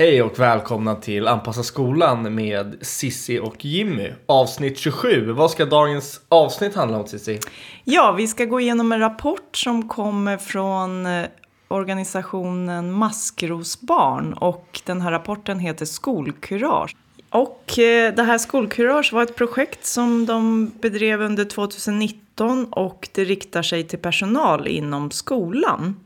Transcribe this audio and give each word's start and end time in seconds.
Hej 0.00 0.22
och 0.22 0.38
välkomna 0.38 0.94
till 0.94 1.28
Anpassa 1.28 1.62
skolan 1.62 2.34
med 2.34 2.76
Sissi 2.80 3.38
och 3.38 3.64
Jimmy. 3.64 4.12
Avsnitt 4.26 4.78
27. 4.78 5.32
Vad 5.32 5.50
ska 5.50 5.64
dagens 5.64 6.20
avsnitt 6.28 6.74
handla 6.74 6.98
om 6.98 7.06
Sissi? 7.06 7.40
Ja, 7.84 8.12
vi 8.12 8.26
ska 8.26 8.44
gå 8.44 8.60
igenom 8.60 8.92
en 8.92 9.00
rapport 9.00 9.56
som 9.56 9.88
kommer 9.88 10.36
från 10.36 11.06
eh, 11.06 11.26
organisationen 11.68 12.92
Maskrosbarn 12.92 14.32
och 14.32 14.80
den 14.84 15.00
här 15.00 15.10
rapporten 15.10 15.58
heter 15.58 15.86
Skolkurage. 15.86 16.96
Och 17.30 17.78
eh, 17.78 18.14
det 18.14 18.22
här 18.22 18.38
Skolkurage 18.38 19.12
var 19.12 19.22
ett 19.22 19.36
projekt 19.36 19.86
som 19.86 20.26
de 20.26 20.70
bedrev 20.80 21.22
under 21.22 21.44
2019 21.44 22.64
och 22.64 23.08
det 23.12 23.24
riktar 23.24 23.62
sig 23.62 23.84
till 23.84 23.98
personal 23.98 24.68
inom 24.68 25.10
skolan. 25.10 25.96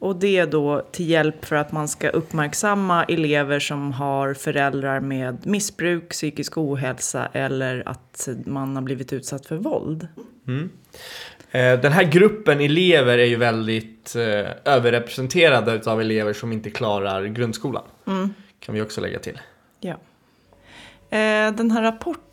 Och 0.00 0.16
det 0.16 0.38
är 0.38 0.46
då 0.46 0.82
till 0.92 1.10
hjälp 1.10 1.44
för 1.44 1.56
att 1.56 1.72
man 1.72 1.88
ska 1.88 2.08
uppmärksamma 2.08 3.04
elever 3.04 3.60
som 3.60 3.92
har 3.92 4.34
föräldrar 4.34 5.00
med 5.00 5.46
missbruk, 5.46 6.08
psykisk 6.08 6.58
ohälsa 6.58 7.28
eller 7.32 7.82
att 7.86 8.28
man 8.44 8.76
har 8.76 8.82
blivit 8.82 9.12
utsatt 9.12 9.46
för 9.46 9.56
våld. 9.56 10.08
Mm. 10.46 10.70
Den 11.52 11.92
här 11.92 12.04
gruppen 12.04 12.60
elever 12.60 13.18
är 13.18 13.24
ju 13.24 13.36
väldigt 13.36 14.16
eh, 14.16 14.72
överrepresenterade 14.74 15.90
av 15.90 16.00
elever 16.00 16.32
som 16.32 16.52
inte 16.52 16.70
klarar 16.70 17.24
grundskolan. 17.24 17.84
Mm. 18.06 18.34
Kan 18.60 18.74
vi 18.74 18.82
också 18.82 19.00
lägga 19.00 19.18
till. 19.18 19.40
Ja. 19.80 19.94
Eh, 21.10 21.52
den 21.52 21.70
här 21.70 21.82
rapporten 21.82 22.29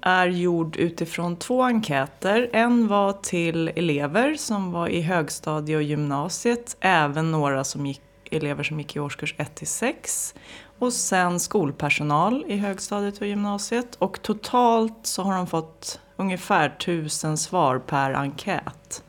är 0.00 0.26
gjord 0.26 0.76
utifrån 0.76 1.36
två 1.36 1.62
enkäter. 1.62 2.50
En 2.52 2.88
var 2.88 3.12
till 3.12 3.68
elever 3.68 4.34
som 4.34 4.72
var 4.72 4.88
i 4.88 5.00
högstadie 5.00 5.76
och 5.76 5.82
gymnasiet, 5.82 6.76
även 6.80 7.30
några 7.30 7.64
som 7.64 7.86
gick, 7.86 8.00
elever 8.30 8.62
som 8.62 8.78
gick 8.78 8.96
i 8.96 9.00
årskurs 9.00 9.34
1 9.38 9.54
till 9.54 9.66
6. 9.66 10.34
Och 10.78 10.92
sen 10.92 11.40
skolpersonal 11.40 12.44
i 12.48 12.56
högstadiet 12.56 13.18
och 13.20 13.26
gymnasiet. 13.26 13.94
Och 13.98 14.22
totalt 14.22 14.98
så 15.02 15.22
har 15.22 15.36
de 15.36 15.46
fått 15.46 16.00
ungefär 16.16 16.68
tusen 16.68 17.36
svar 17.36 17.78
per 17.78 18.12
enkät. 18.12 19.04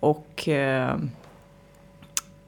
Och 0.00 0.48
eh, 0.48 0.96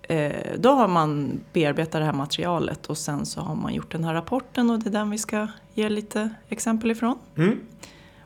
eh, 0.08 0.58
då 0.58 0.70
har 0.70 0.88
man 0.88 1.40
bearbetat 1.52 1.92
det 1.92 2.04
här 2.04 2.12
materialet 2.12 2.86
och 2.86 2.98
sen 2.98 3.26
så 3.26 3.40
har 3.40 3.54
man 3.54 3.74
gjort 3.74 3.92
den 3.92 4.04
här 4.04 4.14
rapporten 4.14 4.70
och 4.70 4.78
det 4.78 4.88
är 4.88 4.92
den 4.92 5.10
vi 5.10 5.18
ska 5.18 5.46
ge 5.74 5.88
lite 5.88 6.30
exempel 6.48 6.90
ifrån. 6.90 7.18
Mm. 7.36 7.60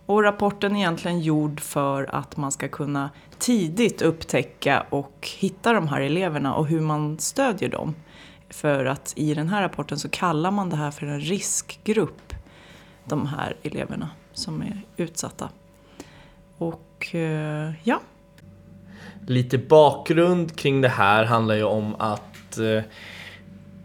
Och 0.07 0.23
rapporten 0.23 0.77
är 0.77 0.81
egentligen 0.81 1.21
gjord 1.21 1.61
för 1.61 2.15
att 2.15 2.37
man 2.37 2.53
ska 2.53 2.69
kunna 2.69 3.11
tidigt 3.39 4.03
upptäcka 4.03 4.87
och 4.91 5.29
hitta 5.39 5.73
de 5.73 5.89
här 5.89 6.01
eleverna 6.01 6.55
och 6.55 6.67
hur 6.67 6.81
man 6.81 7.19
stödjer 7.19 7.69
dem. 7.69 7.95
För 8.51 8.85
att 8.85 9.13
i 9.17 9.35
den 9.35 9.49
här 9.49 9.63
rapporten 9.63 9.99
så 9.99 10.09
kallar 10.09 10.51
man 10.51 10.71
det 10.71 10.77
här 10.77 10.91
för 10.91 11.07
en 11.07 11.21
riskgrupp, 11.21 12.35
de 13.05 13.27
här 13.27 13.57
eleverna 13.63 14.11
som 14.33 14.63
är 14.63 14.83
utsatta. 14.97 15.49
Och 16.59 17.15
eh, 17.15 17.73
ja, 17.83 18.01
Lite 19.27 19.59
bakgrund 19.59 20.57
kring 20.57 20.81
det 20.81 20.89
här 20.89 21.25
handlar 21.25 21.55
ju 21.55 21.65
om 21.65 21.95
att 21.99 22.59
eh, 22.59 22.83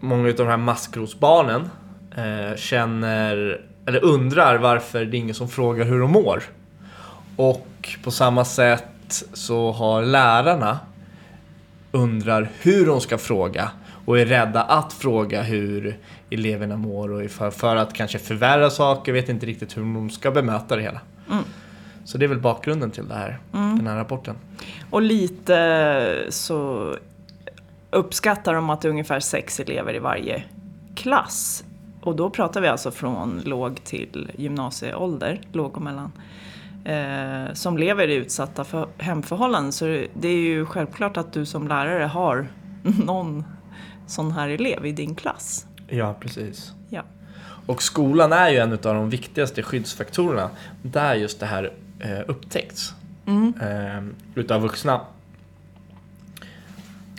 många 0.00 0.28
av 0.28 0.34
de 0.34 0.46
här 0.46 0.56
maskrosbarnen 0.56 1.70
eh, 2.16 2.56
känner, 2.56 3.60
eller 3.86 4.04
undrar 4.04 4.58
varför 4.58 5.04
det 5.04 5.16
är 5.16 5.18
ingen 5.18 5.34
som 5.34 5.48
frågar 5.48 5.84
hur 5.84 6.00
de 6.00 6.10
mår. 6.10 6.42
Och 7.36 7.88
på 8.02 8.10
samma 8.10 8.44
sätt 8.44 9.24
så 9.32 9.72
har 9.72 10.02
lärarna 10.02 10.78
undrar 11.92 12.50
hur 12.60 12.86
de 12.86 13.00
ska 13.00 13.18
fråga 13.18 13.70
och 14.04 14.18
är 14.18 14.26
rädda 14.26 14.62
att 14.62 14.92
fråga 14.92 15.42
hur 15.42 15.98
eleverna 16.30 16.76
mår 16.76 17.10
och 17.10 17.30
för, 17.30 17.50
för 17.50 17.76
att 17.76 17.94
kanske 17.94 18.18
förvärra 18.18 18.70
saker, 18.70 19.12
vet 19.12 19.28
inte 19.28 19.46
riktigt 19.46 19.76
hur 19.76 19.82
de 19.82 20.10
ska 20.10 20.30
bemöta 20.30 20.76
det 20.76 20.82
hela. 20.82 21.00
Mm. 21.30 21.44
Så 22.08 22.18
det 22.18 22.24
är 22.24 22.28
väl 22.28 22.40
bakgrunden 22.40 22.90
till 22.90 23.08
det 23.08 23.14
här, 23.14 23.38
mm. 23.54 23.76
den 23.76 23.86
här 23.86 23.96
rapporten. 23.96 24.36
Och 24.90 25.02
lite 25.02 26.26
så 26.28 26.94
uppskattar 27.90 28.54
de 28.54 28.70
att 28.70 28.80
det 28.80 28.88
är 28.88 28.90
ungefär 28.90 29.20
sex 29.20 29.60
elever 29.60 29.94
i 29.94 29.98
varje 29.98 30.44
klass. 30.94 31.64
Och 32.02 32.16
då 32.16 32.30
pratar 32.30 32.60
vi 32.60 32.68
alltså 32.68 32.90
från 32.90 33.42
låg 33.44 33.84
till 33.84 34.30
gymnasieålder, 34.36 35.40
låg 35.52 35.76
och 35.76 35.82
mellan. 35.82 36.12
Eh, 36.84 37.54
som 37.54 37.78
lever 37.78 38.08
i 38.08 38.14
utsatta 38.14 38.64
för 38.64 38.88
hemförhållanden. 38.98 39.72
Så 39.72 39.84
det 40.14 40.28
är 40.28 40.38
ju 40.38 40.66
självklart 40.66 41.16
att 41.16 41.32
du 41.32 41.46
som 41.46 41.68
lärare 41.68 42.04
har 42.04 42.48
någon 42.82 43.44
sån 44.06 44.32
här 44.32 44.48
elev 44.48 44.86
i 44.86 44.92
din 44.92 45.14
klass. 45.14 45.66
Ja, 45.88 46.14
precis. 46.20 46.72
Ja. 46.88 47.02
Och 47.66 47.82
skolan 47.82 48.32
är 48.32 48.50
ju 48.50 48.58
en 48.58 48.72
av 48.72 48.78
de 48.78 49.10
viktigaste 49.10 49.62
skyddsfaktorerna 49.62 50.50
där 50.82 51.14
just 51.14 51.40
det 51.40 51.46
här 51.46 51.72
eh, 52.00 52.20
upptäckts 52.26 52.94
mm. 53.26 53.54
eh, 53.60 54.02
utav 54.34 54.62
vuxna. 54.62 55.00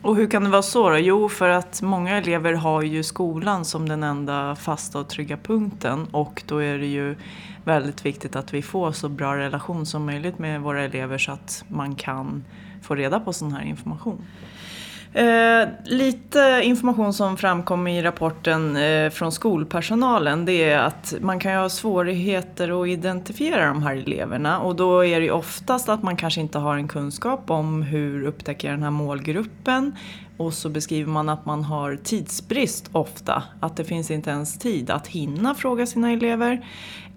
Och 0.02 0.16
hur 0.16 0.28
kan 0.28 0.44
det 0.44 0.50
vara 0.50 0.62
så 0.62 0.90
då? 0.90 0.98
Jo, 0.98 1.30
för 1.30 1.50
att 1.50 1.82
många 1.82 2.18
elever 2.18 2.54
har 2.54 2.82
ju 2.82 3.04
skolan 3.04 3.66
som 3.66 3.90
den 3.90 4.04
enda 4.04 4.56
fasta 4.56 5.00
och 5.00 5.08
trygga 5.08 5.38
punkten 5.38 6.08
och 6.12 6.44
då 6.46 6.58
är 6.58 6.78
det 6.78 6.86
ju 6.86 7.16
väldigt 7.64 8.06
viktigt 8.06 8.36
att 8.36 8.54
vi 8.54 8.62
får 8.62 8.92
så 8.92 9.10
bra 9.10 9.38
relation 9.38 9.86
som 9.86 10.06
möjligt 10.06 10.40
med 10.40 10.62
våra 10.62 10.84
elever 10.84 11.18
så 11.18 11.32
att 11.32 11.64
man 11.68 11.96
kan 11.96 12.44
få 12.82 12.96
reda 12.96 13.20
på 13.20 13.34
sån 13.34 13.52
här 13.52 13.62
information. 13.62 14.26
Eh, 15.14 15.68
lite 15.84 16.62
information 16.64 17.14
som 17.14 17.38
framkom 17.38 17.88
i 17.88 18.02
rapporten 18.02 18.76
eh, 18.78 19.10
från 19.10 19.32
skolpersonalen 19.32 20.46
det 20.46 20.64
är 20.64 20.80
att 20.80 21.14
man 21.22 21.40
kan 21.40 21.56
ha 21.56 21.70
svårigheter 21.70 22.82
att 22.82 22.88
identifiera 22.88 23.68
de 23.68 23.84
här 23.84 23.96
eleverna. 23.96 24.60
Och 24.60 24.76
då 24.76 25.06
är 25.06 25.22
det 25.22 25.32
oftast 25.32 25.90
att 25.90 26.04
man 26.04 26.18
kanske 26.18 26.42
inte 26.42 26.58
har 26.58 26.76
en 26.76 26.88
kunskap 26.88 27.52
om 27.52 27.82
hur 27.82 28.24
upptäcker 28.24 28.72
den 28.72 28.84
här 28.84 28.92
målgruppen. 28.92 29.96
Och 30.38 30.54
så 30.54 30.70
beskriver 30.70 31.12
man 31.12 31.30
att 31.30 31.46
man 31.46 31.64
har 31.64 31.96
tidsbrist 32.04 32.90
ofta, 32.92 33.44
att 33.60 33.78
det 33.78 33.84
finns 33.84 34.12
inte 34.12 34.30
ens 34.30 34.60
tid 34.60 34.90
att 34.90 35.08
hinna 35.08 35.56
fråga 35.56 35.86
sina 35.86 36.12
elever. 36.12 36.66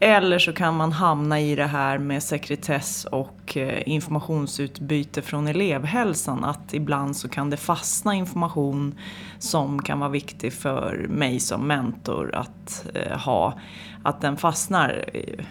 Eller 0.05 0.39
så 0.39 0.53
kan 0.53 0.77
man 0.77 0.93
hamna 0.93 1.41
i 1.41 1.55
det 1.55 1.67
här 1.67 1.99
med 1.99 2.23
sekretess 2.23 3.05
och 3.05 3.57
eh, 3.57 3.83
informationsutbyte 3.87 5.23
från 5.23 5.49
elevhälsan. 5.49 6.45
Att 6.45 6.75
ibland 6.75 7.17
så 7.17 7.29
kan 7.29 7.51
det 7.51 7.57
fastna 7.57 8.15
information 8.15 8.95
som 9.39 9.83
kan 9.83 10.01
vara 10.01 10.11
viktig 10.11 10.53
för 10.53 11.07
mig 11.09 11.41
som 11.41 11.67
mentor 11.67 12.35
att 12.35 12.87
eh, 12.95 13.19
ha. 13.19 13.59
Att 14.03 14.21
den 14.21 14.37
fastnar 14.37 15.05
eh, 15.13 15.45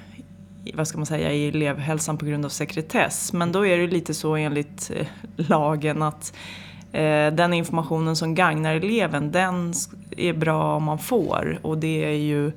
vad 0.74 0.88
ska 0.88 0.98
man 0.98 1.06
säga, 1.06 1.32
i 1.32 1.48
elevhälsan 1.48 2.18
på 2.18 2.26
grund 2.26 2.46
av 2.46 2.50
sekretess. 2.50 3.34
Men 3.34 3.52
då 3.52 3.66
är 3.66 3.78
det 3.78 3.88
lite 3.88 4.14
så 4.14 4.36
enligt 4.36 4.92
lagen 5.36 6.02
att 6.02 6.34
den 7.34 7.54
informationen 7.54 8.16
som 8.16 8.36
gagnar 8.36 8.76
eleven 8.76 9.32
den 9.32 9.74
är 10.18 10.34
bra 10.34 10.76
om 10.76 10.84
man 10.84 11.00
får. 11.00 11.60
Och 11.62 11.78
det 11.78 12.06
är 12.06 12.18
ju 12.18 12.52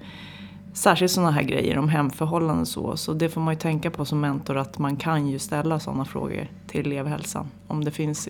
Särskilt 0.75 1.13
sådana 1.13 1.31
här 1.31 1.43
grejer 1.43 1.79
om 1.79 1.89
hemförhållanden 1.89 2.67
så. 2.67 2.97
Så 2.97 3.13
det 3.13 3.29
får 3.29 3.41
man 3.41 3.55
ju 3.55 3.61
tänka 3.61 3.91
på 3.91 4.05
som 4.05 4.21
mentor 4.21 4.57
att 4.57 4.79
man 4.79 4.97
kan 4.97 5.27
ju 5.27 5.39
ställa 5.39 5.81
sådana 5.81 6.05
frågor 6.05 6.49
till 6.67 6.87
elevhälsan. 6.87 7.47
Om 7.67 7.85
det 7.85 7.91
finns 7.91 8.29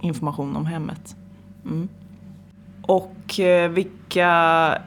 information 0.00 0.56
om 0.56 0.66
hemmet. 0.66 1.16
Mm. 1.64 1.88
Och 2.82 3.40
eh, 3.40 3.70
vilka 3.70 4.78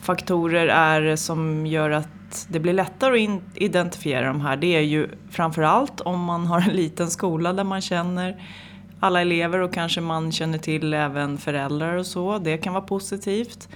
faktorer 0.00 0.66
är 0.66 1.00
det 1.00 1.16
som 1.16 1.66
gör 1.66 1.90
att 1.90 2.46
det 2.48 2.60
blir 2.60 2.72
lättare 2.72 3.26
att 3.26 3.40
identifiera 3.54 4.26
de 4.26 4.40
här? 4.40 4.56
Det 4.56 4.76
är 4.76 4.80
ju 4.80 5.08
framförallt 5.30 6.00
om 6.00 6.20
man 6.24 6.46
har 6.46 6.60
en 6.60 6.76
liten 6.76 7.10
skola 7.10 7.52
där 7.52 7.64
man 7.64 7.80
känner 7.80 8.42
alla 9.00 9.20
elever 9.20 9.58
och 9.58 9.74
kanske 9.74 10.00
man 10.00 10.32
känner 10.32 10.58
till 10.58 10.94
även 10.94 11.38
föräldrar 11.38 11.96
och 11.96 12.06
så. 12.06 12.38
Det 12.38 12.58
kan 12.58 12.72
vara 12.72 12.84
positivt. 12.84 13.68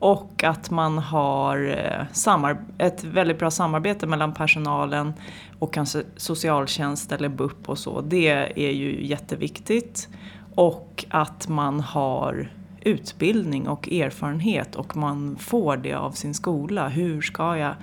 Och 0.00 0.44
att 0.44 0.70
man 0.70 0.98
har 0.98 1.68
eh, 1.68 2.86
ett 2.86 3.04
väldigt 3.04 3.38
bra 3.38 3.50
samarbete 3.50 4.06
mellan 4.06 4.34
personalen 4.34 5.12
och 5.58 5.74
kanske 5.74 6.02
socialtjänst 6.16 7.12
eller 7.12 7.28
BUP 7.28 7.68
och 7.68 7.78
så. 7.78 8.00
Det 8.00 8.28
är 8.66 8.70
ju 8.70 9.06
jätteviktigt. 9.06 10.08
Och 10.54 11.04
att 11.10 11.48
man 11.48 11.80
har 11.80 12.50
utbildning 12.80 13.68
och 13.68 13.92
erfarenhet 13.92 14.74
och 14.74 14.96
man 14.96 15.36
får 15.36 15.76
det 15.76 15.94
av 15.94 16.12
sin 16.12 16.34
skola. 16.34 16.88
Hur 16.88 17.20
ska 17.20 17.56
jag 17.56 17.74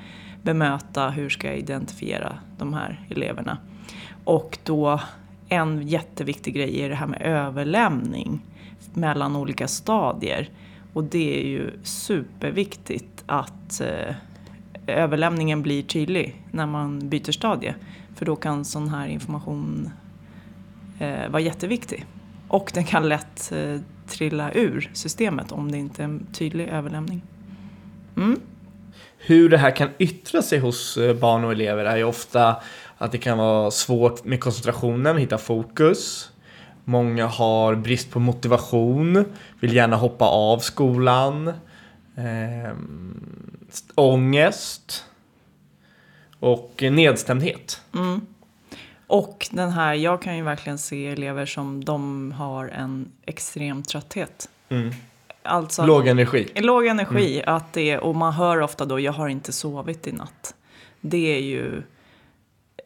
bemöta, 0.41 1.09
hur 1.09 1.29
ska 1.29 1.47
jag 1.47 1.57
identifiera 1.57 2.37
de 2.57 2.73
här 2.73 3.05
eleverna? 3.09 3.57
Och 4.25 4.57
då 4.63 4.99
en 5.49 5.87
jätteviktig 5.87 6.55
grej 6.55 6.81
är 6.81 6.89
det 6.89 6.95
här 6.95 7.07
med 7.07 7.21
överlämning 7.21 8.41
mellan 8.93 9.35
olika 9.35 9.67
stadier. 9.67 10.49
Och 10.93 11.03
det 11.03 11.39
är 11.39 11.47
ju 11.47 11.71
superviktigt 11.83 13.23
att 13.25 13.81
eh, 13.81 14.15
överlämningen 14.87 15.61
blir 15.61 15.83
tydlig 15.83 16.43
när 16.51 16.65
man 16.65 17.09
byter 17.09 17.31
stadie. 17.31 17.75
För 18.15 18.25
då 18.25 18.35
kan 18.35 18.65
sån 18.65 18.89
här 18.89 19.07
information 19.07 19.89
eh, 20.99 21.29
vara 21.29 21.41
jätteviktig. 21.41 22.05
Och 22.47 22.71
den 22.73 22.83
kan 22.83 23.09
lätt 23.09 23.51
eh, 23.51 23.79
trilla 24.07 24.51
ur 24.51 24.91
systemet 24.93 25.51
om 25.51 25.71
det 25.71 25.77
inte 25.77 26.01
är 26.01 26.05
en 26.05 26.27
tydlig 26.33 26.67
överlämning. 26.67 27.21
Mm. 28.17 28.39
Hur 29.17 29.49
det 29.49 29.57
här 29.57 29.75
kan 29.75 29.89
yttra 29.97 30.41
sig 30.41 30.59
hos 30.59 30.97
eh, 30.97 31.15
barn 31.15 31.43
och 31.43 31.51
elever 31.51 31.85
är 31.85 31.97
ju 31.97 32.03
ofta 32.03 32.55
att 32.97 33.11
det 33.11 33.17
kan 33.17 33.37
vara 33.37 33.71
svårt 33.71 34.25
med 34.25 34.39
koncentrationen, 34.39 35.17
hitta 35.17 35.37
fokus. 35.37 36.31
Många 36.89 37.27
har 37.27 37.75
brist 37.75 38.11
på 38.11 38.19
motivation, 38.19 39.25
vill 39.59 39.75
gärna 39.75 39.95
hoppa 39.95 40.25
av 40.25 40.59
skolan. 40.59 41.47
Eh, 42.15 42.71
ångest. 43.95 45.05
Och 46.39 46.83
nedstämdhet. 46.91 47.81
Mm. 47.95 48.21
Och 49.07 49.47
den 49.51 49.69
här, 49.69 49.93
jag 49.93 50.21
kan 50.21 50.37
ju 50.37 50.43
verkligen 50.43 50.77
se 50.77 51.07
elever 51.07 51.45
som 51.45 51.85
de 51.85 52.31
har 52.31 52.67
en 52.67 53.11
extrem 53.25 53.83
trötthet. 53.83 54.49
Mm. 54.69 54.91
Alltså, 55.43 55.85
Låg 55.85 56.07
energi. 56.07 56.51
Låg 56.55 56.85
energi, 56.85 57.43
att 57.45 57.73
det, 57.73 57.97
och 57.97 58.15
man 58.15 58.33
hör 58.33 58.61
ofta 58.61 58.85
då 58.85 58.99
jag 58.99 59.13
har 59.13 59.27
inte 59.27 59.51
sovit 59.51 60.07
i 60.07 60.11
natt. 60.11 60.55
Det 61.01 61.35
är 61.35 61.41
ju 61.41 61.83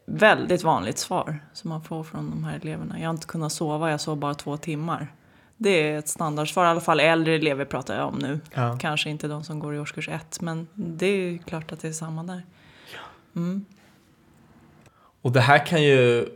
väldigt 0.04 0.62
vanligt 0.62 0.98
svar 0.98 1.38
som 1.52 1.70
man 1.70 1.82
får 1.82 2.04
från 2.04 2.30
de 2.30 2.44
här 2.44 2.56
eleverna. 2.56 3.00
Jag 3.00 3.08
har 3.08 3.14
inte 3.14 3.26
kunnat 3.26 3.52
sova, 3.52 3.90
jag 3.90 4.00
sov 4.00 4.16
bara 4.16 4.34
två 4.34 4.56
timmar. 4.56 5.12
Det 5.56 5.70
är 5.70 5.98
ett 5.98 6.08
standardsvar, 6.08 6.64
i 6.64 6.68
alla 6.68 6.80
fall 6.80 7.00
äldre 7.00 7.34
elever 7.34 7.64
pratar 7.64 7.96
jag 7.96 8.08
om 8.08 8.18
nu. 8.18 8.40
Ja. 8.54 8.78
Kanske 8.80 9.10
inte 9.10 9.28
de 9.28 9.44
som 9.44 9.58
går 9.58 9.74
i 9.74 9.78
årskurs 9.78 10.08
ett, 10.08 10.40
men 10.40 10.68
det 10.74 11.06
är 11.06 11.38
klart 11.38 11.72
att 11.72 11.80
det 11.80 11.88
är 11.88 11.92
samma 11.92 12.22
där. 12.22 12.42
Mm. 13.36 13.64
Och 15.22 15.32
det 15.32 15.40
här 15.40 15.66
kan 15.66 15.82
ju 15.82 16.28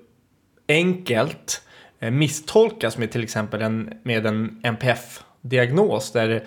enkelt 0.69 1.63
eh, 1.99 2.11
misstolkas 2.11 2.99
med 2.99 3.13
till 3.13 3.23
exempel 3.23 3.63
en, 3.63 4.01
med 4.03 4.27
en 4.27 4.61
NPF-diagnos 4.63 6.13
där, 6.13 6.45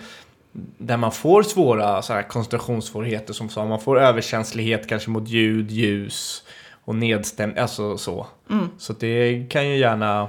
där 0.78 0.96
man 0.96 1.12
får 1.12 1.42
svåra 1.42 2.02
så 2.02 2.12
här, 2.12 2.22
koncentrationssvårigheter 2.22 3.32
som 3.32 3.48
sa, 3.48 3.66
man 3.66 3.80
får 3.80 4.00
överkänslighet 4.00 4.88
kanske 4.88 5.10
mot 5.10 5.28
ljud, 5.28 5.70
ljus 5.70 6.44
och 6.90 6.96
nedstämd, 6.96 7.58
alltså 7.58 7.98
så. 7.98 8.26
Mm. 8.50 8.68
Så 8.78 8.92
det 8.92 9.46
kan 9.50 9.68
ju 9.68 9.76
gärna, 9.76 10.28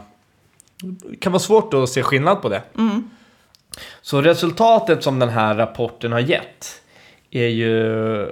kan 1.20 1.32
vara 1.32 1.40
svårt 1.40 1.74
att 1.74 1.90
se 1.90 2.04
skillnad 2.04 2.42
på 2.42 2.50
det. 2.50 2.64
Mm. 2.78 3.10
Så 4.02 4.22
resultatet 4.22 5.04
som 5.04 5.20
den 5.20 5.30
här 5.30 5.56
rapporten 5.56 6.12
har 6.12 6.20
gett 6.20 6.82
är 7.32 7.48
ju 7.48 8.32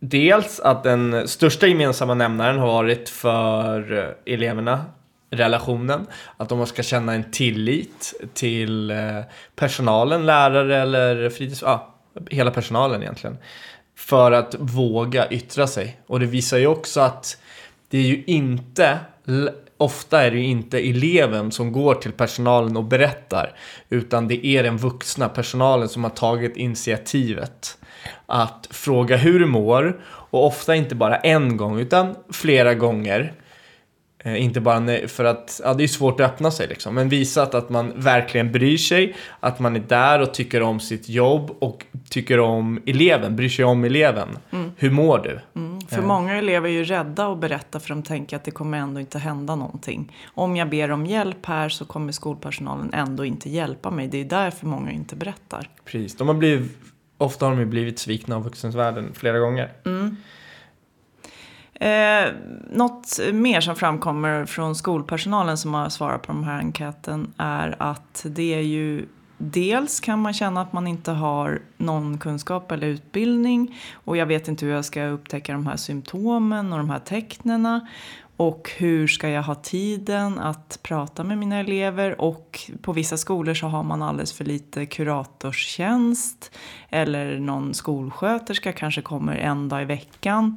dels 0.00 0.60
att 0.60 0.82
den 0.82 1.28
största 1.28 1.66
gemensamma 1.66 2.14
nämnaren 2.14 2.58
har 2.58 2.66
varit 2.66 3.08
för 3.08 4.14
eleverna 4.26 4.84
relationen, 5.30 6.06
att 6.36 6.48
de 6.48 6.66
ska 6.66 6.82
känna 6.82 7.14
en 7.14 7.30
tillit 7.30 8.14
till 8.34 8.90
eh, 8.90 9.20
personalen, 9.56 10.26
lärare 10.26 10.76
eller 10.76 11.30
fritids... 11.30 11.62
Ja, 11.62 11.94
hela 12.30 12.50
personalen 12.50 13.02
egentligen. 13.02 13.38
För 13.96 14.32
att 14.32 14.54
våga 14.58 15.30
yttra 15.30 15.66
sig. 15.66 16.00
Och 16.06 16.20
det 16.20 16.26
visar 16.26 16.58
ju 16.58 16.66
också 16.66 17.00
att 17.00 17.36
det 17.88 17.98
är 17.98 18.02
ju 18.02 18.24
inte 18.26 18.98
ofta 19.76 20.22
är 20.22 20.30
det 20.30 20.36
ju 20.36 20.44
inte 20.44 20.78
eleven 20.78 21.52
som 21.52 21.72
går 21.72 21.94
till 21.94 22.12
personalen 22.12 22.76
och 22.76 22.84
berättar, 22.84 23.56
utan 23.88 24.28
det 24.28 24.46
är 24.46 24.62
den 24.62 24.76
vuxna 24.76 25.28
personalen 25.28 25.88
som 25.88 26.04
har 26.04 26.10
tagit 26.10 26.56
initiativet 26.56 27.78
att 28.26 28.68
fråga 28.70 29.16
hur 29.16 29.40
du 29.40 29.46
mår 29.46 30.00
och 30.06 30.46
ofta 30.46 30.74
inte 30.74 30.94
bara 30.94 31.16
en 31.16 31.56
gång 31.56 31.78
utan 31.78 32.14
flera 32.32 32.74
gånger. 32.74 33.32
Eh, 34.26 34.44
inte 34.44 34.60
bara 34.60 35.08
för 35.08 35.24
att, 35.24 35.60
ja 35.64 35.74
det 35.74 35.84
är 35.84 35.88
svårt 35.88 36.20
att 36.20 36.30
öppna 36.30 36.50
sig 36.50 36.68
liksom, 36.68 36.94
men 36.94 37.08
visat 37.08 37.54
att 37.54 37.70
man 37.70 37.92
verkligen 37.96 38.52
bryr 38.52 38.76
sig, 38.76 39.16
att 39.40 39.58
man 39.58 39.76
är 39.76 39.80
där 39.80 40.20
och 40.22 40.34
tycker 40.34 40.62
om 40.62 40.80
sitt 40.80 41.08
jobb 41.08 41.56
och 41.58 41.84
tycker 42.10 42.40
om 42.40 42.80
eleven, 42.86 43.36
bryr 43.36 43.48
sig 43.48 43.64
om 43.64 43.84
eleven. 43.84 44.28
Mm. 44.50 44.72
Hur 44.76 44.90
mår 44.90 45.18
du? 45.18 45.40
Mm. 45.60 45.80
För 45.80 46.02
många 46.02 46.38
elever 46.38 46.68
är 46.68 46.72
ju 46.72 46.84
rädda 46.84 47.32
att 47.32 47.38
berätta 47.38 47.80
för 47.80 47.88
de 47.88 48.02
tänker 48.02 48.36
att 48.36 48.44
det 48.44 48.50
kommer 48.50 48.78
ändå 48.78 49.00
inte 49.00 49.18
hända 49.18 49.56
någonting. 49.56 50.16
Om 50.34 50.56
jag 50.56 50.70
ber 50.70 50.90
om 50.90 51.06
hjälp 51.06 51.46
här 51.46 51.68
så 51.68 51.84
kommer 51.84 52.12
skolpersonalen 52.12 52.90
ändå 52.94 53.24
inte 53.24 53.50
hjälpa 53.50 53.90
mig. 53.90 54.08
Det 54.08 54.20
är 54.20 54.24
därför 54.24 54.66
många 54.66 54.90
inte 54.92 55.16
berättar. 55.16 55.68
Precis, 55.84 56.16
de 56.16 56.28
har 56.28 56.34
blivit, 56.34 56.72
ofta 57.18 57.46
har 57.46 57.56
de 57.56 57.64
blivit 57.64 57.98
svikna 57.98 58.36
av 58.36 58.44
vuxensvärlden 58.44 59.10
flera 59.14 59.38
gånger. 59.38 59.72
Eh, 61.80 62.32
något 62.70 63.18
mer 63.32 63.60
som 63.60 63.76
framkommer 63.76 64.46
från 64.46 64.74
skolpersonalen 64.74 65.58
som 65.58 65.74
har 65.74 65.88
svarat 65.88 66.22
på 66.22 66.32
den 66.32 66.44
här 66.44 66.58
enkäten 66.58 67.32
är 67.36 67.76
att 67.78 68.26
det 68.28 68.54
är 68.54 68.60
ju 68.60 69.06
Dels 69.38 70.00
kan 70.00 70.18
man 70.18 70.32
känna 70.32 70.60
att 70.60 70.72
man 70.72 70.86
inte 70.86 71.10
har 71.10 71.62
någon 71.76 72.18
kunskap 72.18 72.72
eller 72.72 72.86
utbildning 72.86 73.78
och 73.94 74.16
jag 74.16 74.26
vet 74.26 74.48
inte 74.48 74.66
hur 74.66 74.72
jag 74.72 74.84
ska 74.84 75.04
upptäcka 75.04 75.52
de 75.52 75.66
här 75.66 75.76
symptomen 75.76 76.72
och 76.72 76.78
de 76.78 76.90
här 76.90 76.98
tecknena. 76.98 77.88
Och 78.36 78.70
hur 78.76 79.06
ska 79.06 79.28
jag 79.28 79.42
ha 79.42 79.54
tiden 79.54 80.38
att 80.38 80.78
prata 80.82 81.24
med 81.24 81.38
mina 81.38 81.60
elever? 81.60 82.20
Och 82.20 82.70
på 82.82 82.92
vissa 82.92 83.16
skolor 83.16 83.54
så 83.54 83.66
har 83.66 83.82
man 83.82 84.02
alldeles 84.02 84.32
för 84.32 84.44
lite 84.44 84.86
kuratorstjänst. 84.86 86.50
Eller 86.88 87.38
någon 87.38 87.74
skolsköterska 87.74 88.72
kanske 88.72 89.02
kommer 89.02 89.36
en 89.36 89.68
dag 89.68 89.82
i 89.82 89.84
veckan. 89.84 90.56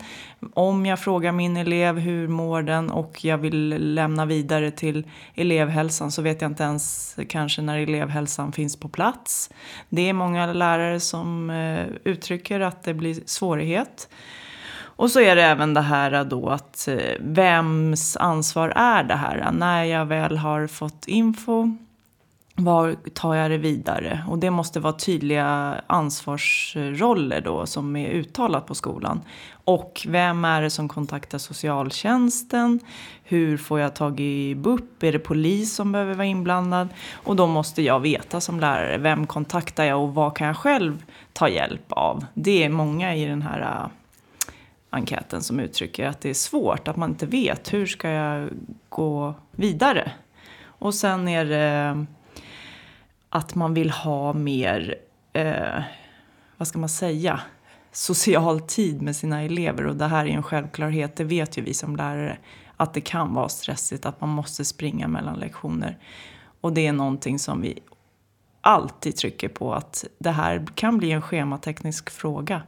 Om 0.54 0.86
jag 0.86 1.00
frågar 1.00 1.32
min 1.32 1.58
elev 1.58 2.00
hur 2.00 2.28
mår 2.28 2.62
den 2.62 2.90
och 2.90 3.26
jag 3.26 3.38
vill 3.38 3.94
lämna 3.94 4.26
vidare 4.26 4.72
till 4.72 5.08
elevhälsan 5.36 6.12
så 6.12 6.22
vet 6.22 6.42
jag 6.42 6.52
inte 6.52 6.64
ens 6.64 7.16
kanske 7.30 7.62
när 7.62 7.80
elevhälsan 7.80 8.52
finns 8.52 8.76
på 8.76 8.90
plats. 8.90 9.50
Det 9.90 10.10
är 10.10 10.14
många 10.14 10.54
lärare 10.54 11.00
som 11.00 11.50
eh, 11.50 11.86
uttrycker 12.04 12.60
att 12.60 12.84
det 12.84 12.94
blir 12.94 13.20
svårighet. 13.26 14.10
Och 14.98 15.12
så 15.12 15.20
är 15.20 15.36
det 15.36 15.44
även 15.44 15.74
det 15.74 15.82
här 15.82 16.24
då 16.24 16.50
att 16.50 16.88
eh, 16.88 16.98
vems 17.20 18.18
ansvar 18.18 18.70
är 18.76 19.04
det 19.04 19.16
här? 19.16 19.52
När 19.52 19.84
jag 19.84 20.06
väl 20.06 20.38
har 20.38 20.68
fått 20.68 21.08
info, 21.08 21.78
var 22.56 22.96
tar 23.14 23.36
jag 23.36 23.52
det 23.52 23.58
vidare? 23.58 24.24
Och 24.30 24.38
det 24.38 24.50
måste 24.50 24.80
vara 24.80 24.94
tydliga 24.94 25.82
ansvarsroller 25.88 27.42
då 27.42 27.66
som 27.66 27.96
är 27.96 28.10
uttalat 28.10 28.66
på 28.66 28.76
skolan. 28.76 29.22
Och 29.52 30.06
vem 30.10 30.46
är 30.46 30.62
det 30.62 30.70
som 30.70 30.88
kontaktar 30.88 31.38
socialtjänsten? 31.38 32.80
Hur 33.24 33.58
får 33.58 33.80
jag 33.80 33.96
tag 33.96 34.20
i 34.20 34.56
BUP? 34.56 35.04
Är 35.04 35.12
det 35.12 35.20
polis 35.20 35.76
som 35.76 35.92
behöver 35.92 36.14
vara 36.14 36.28
inblandad? 36.28 36.88
Och 37.14 37.36
då 37.36 37.48
måste 37.48 37.82
jag 37.82 38.00
veta 38.00 38.42
som 38.42 38.60
lärare, 38.60 38.98
vem 38.98 39.28
kontaktar 39.28 39.84
jag 39.84 40.04
och 40.04 40.14
vad 40.14 40.38
kan 40.38 40.48
jag 40.48 40.58
själv 40.58 41.04
ta 41.34 41.50
hjälp 41.50 41.86
av? 41.92 42.26
Det 42.34 42.64
är 42.64 42.70
många 42.70 43.16
i 43.16 43.26
den 43.26 43.42
här 43.42 43.90
enkäten 44.98 45.42
som 45.42 45.60
uttrycker 45.60 46.06
att 46.08 46.22
det 46.22 46.30
är 46.30 46.34
svårt, 46.34 46.88
att 46.88 46.96
man 46.96 47.10
inte 47.10 47.26
vet 47.26 47.74
hur 47.74 47.86
ska 47.86 48.10
jag 48.10 48.50
gå 48.90 49.34
vidare. 49.52 50.12
Och 50.66 50.94
sen 50.94 51.28
är 51.28 51.46
det 51.46 51.96
eh, 52.00 52.04
att 53.30 53.56
man 53.56 53.74
vill 53.74 53.90
ha 53.90 54.34
mer, 54.34 54.96
eh, 55.34 55.84
vad 56.58 56.68
ska 56.68 56.80
man 56.80 56.90
säga, 56.90 57.42
social 57.92 58.62
tid 58.62 59.02
med 59.02 59.16
sina 59.16 59.44
elever. 59.44 59.88
Och 59.88 59.96
det 59.96 60.08
här 60.08 60.26
är 60.26 60.30
en 60.30 60.44
självklarhet, 60.44 61.16
det 61.16 61.24
vet 61.24 61.58
ju 61.58 61.62
vi 61.62 61.74
som 61.74 61.96
lärare, 61.96 62.38
att 62.78 62.94
det 62.94 63.02
kan 63.02 63.34
vara 63.34 63.50
stressigt, 63.50 64.06
att 64.06 64.22
man 64.22 64.30
måste 64.30 64.66
springa 64.66 65.08
mellan 65.08 65.40
lektioner. 65.40 65.98
Och 66.62 66.74
det 66.74 66.88
är 66.88 66.94
någonting 66.94 67.40
som 67.40 67.62
vi 67.62 67.80
alltid 68.62 69.16
trycker 69.16 69.50
på, 69.50 69.74
att 69.74 70.06
det 70.20 70.32
här 70.32 70.66
kan 70.76 70.98
bli 70.98 71.12
en 71.12 71.22
schemateknisk 71.22 72.10
fråga 72.10 72.62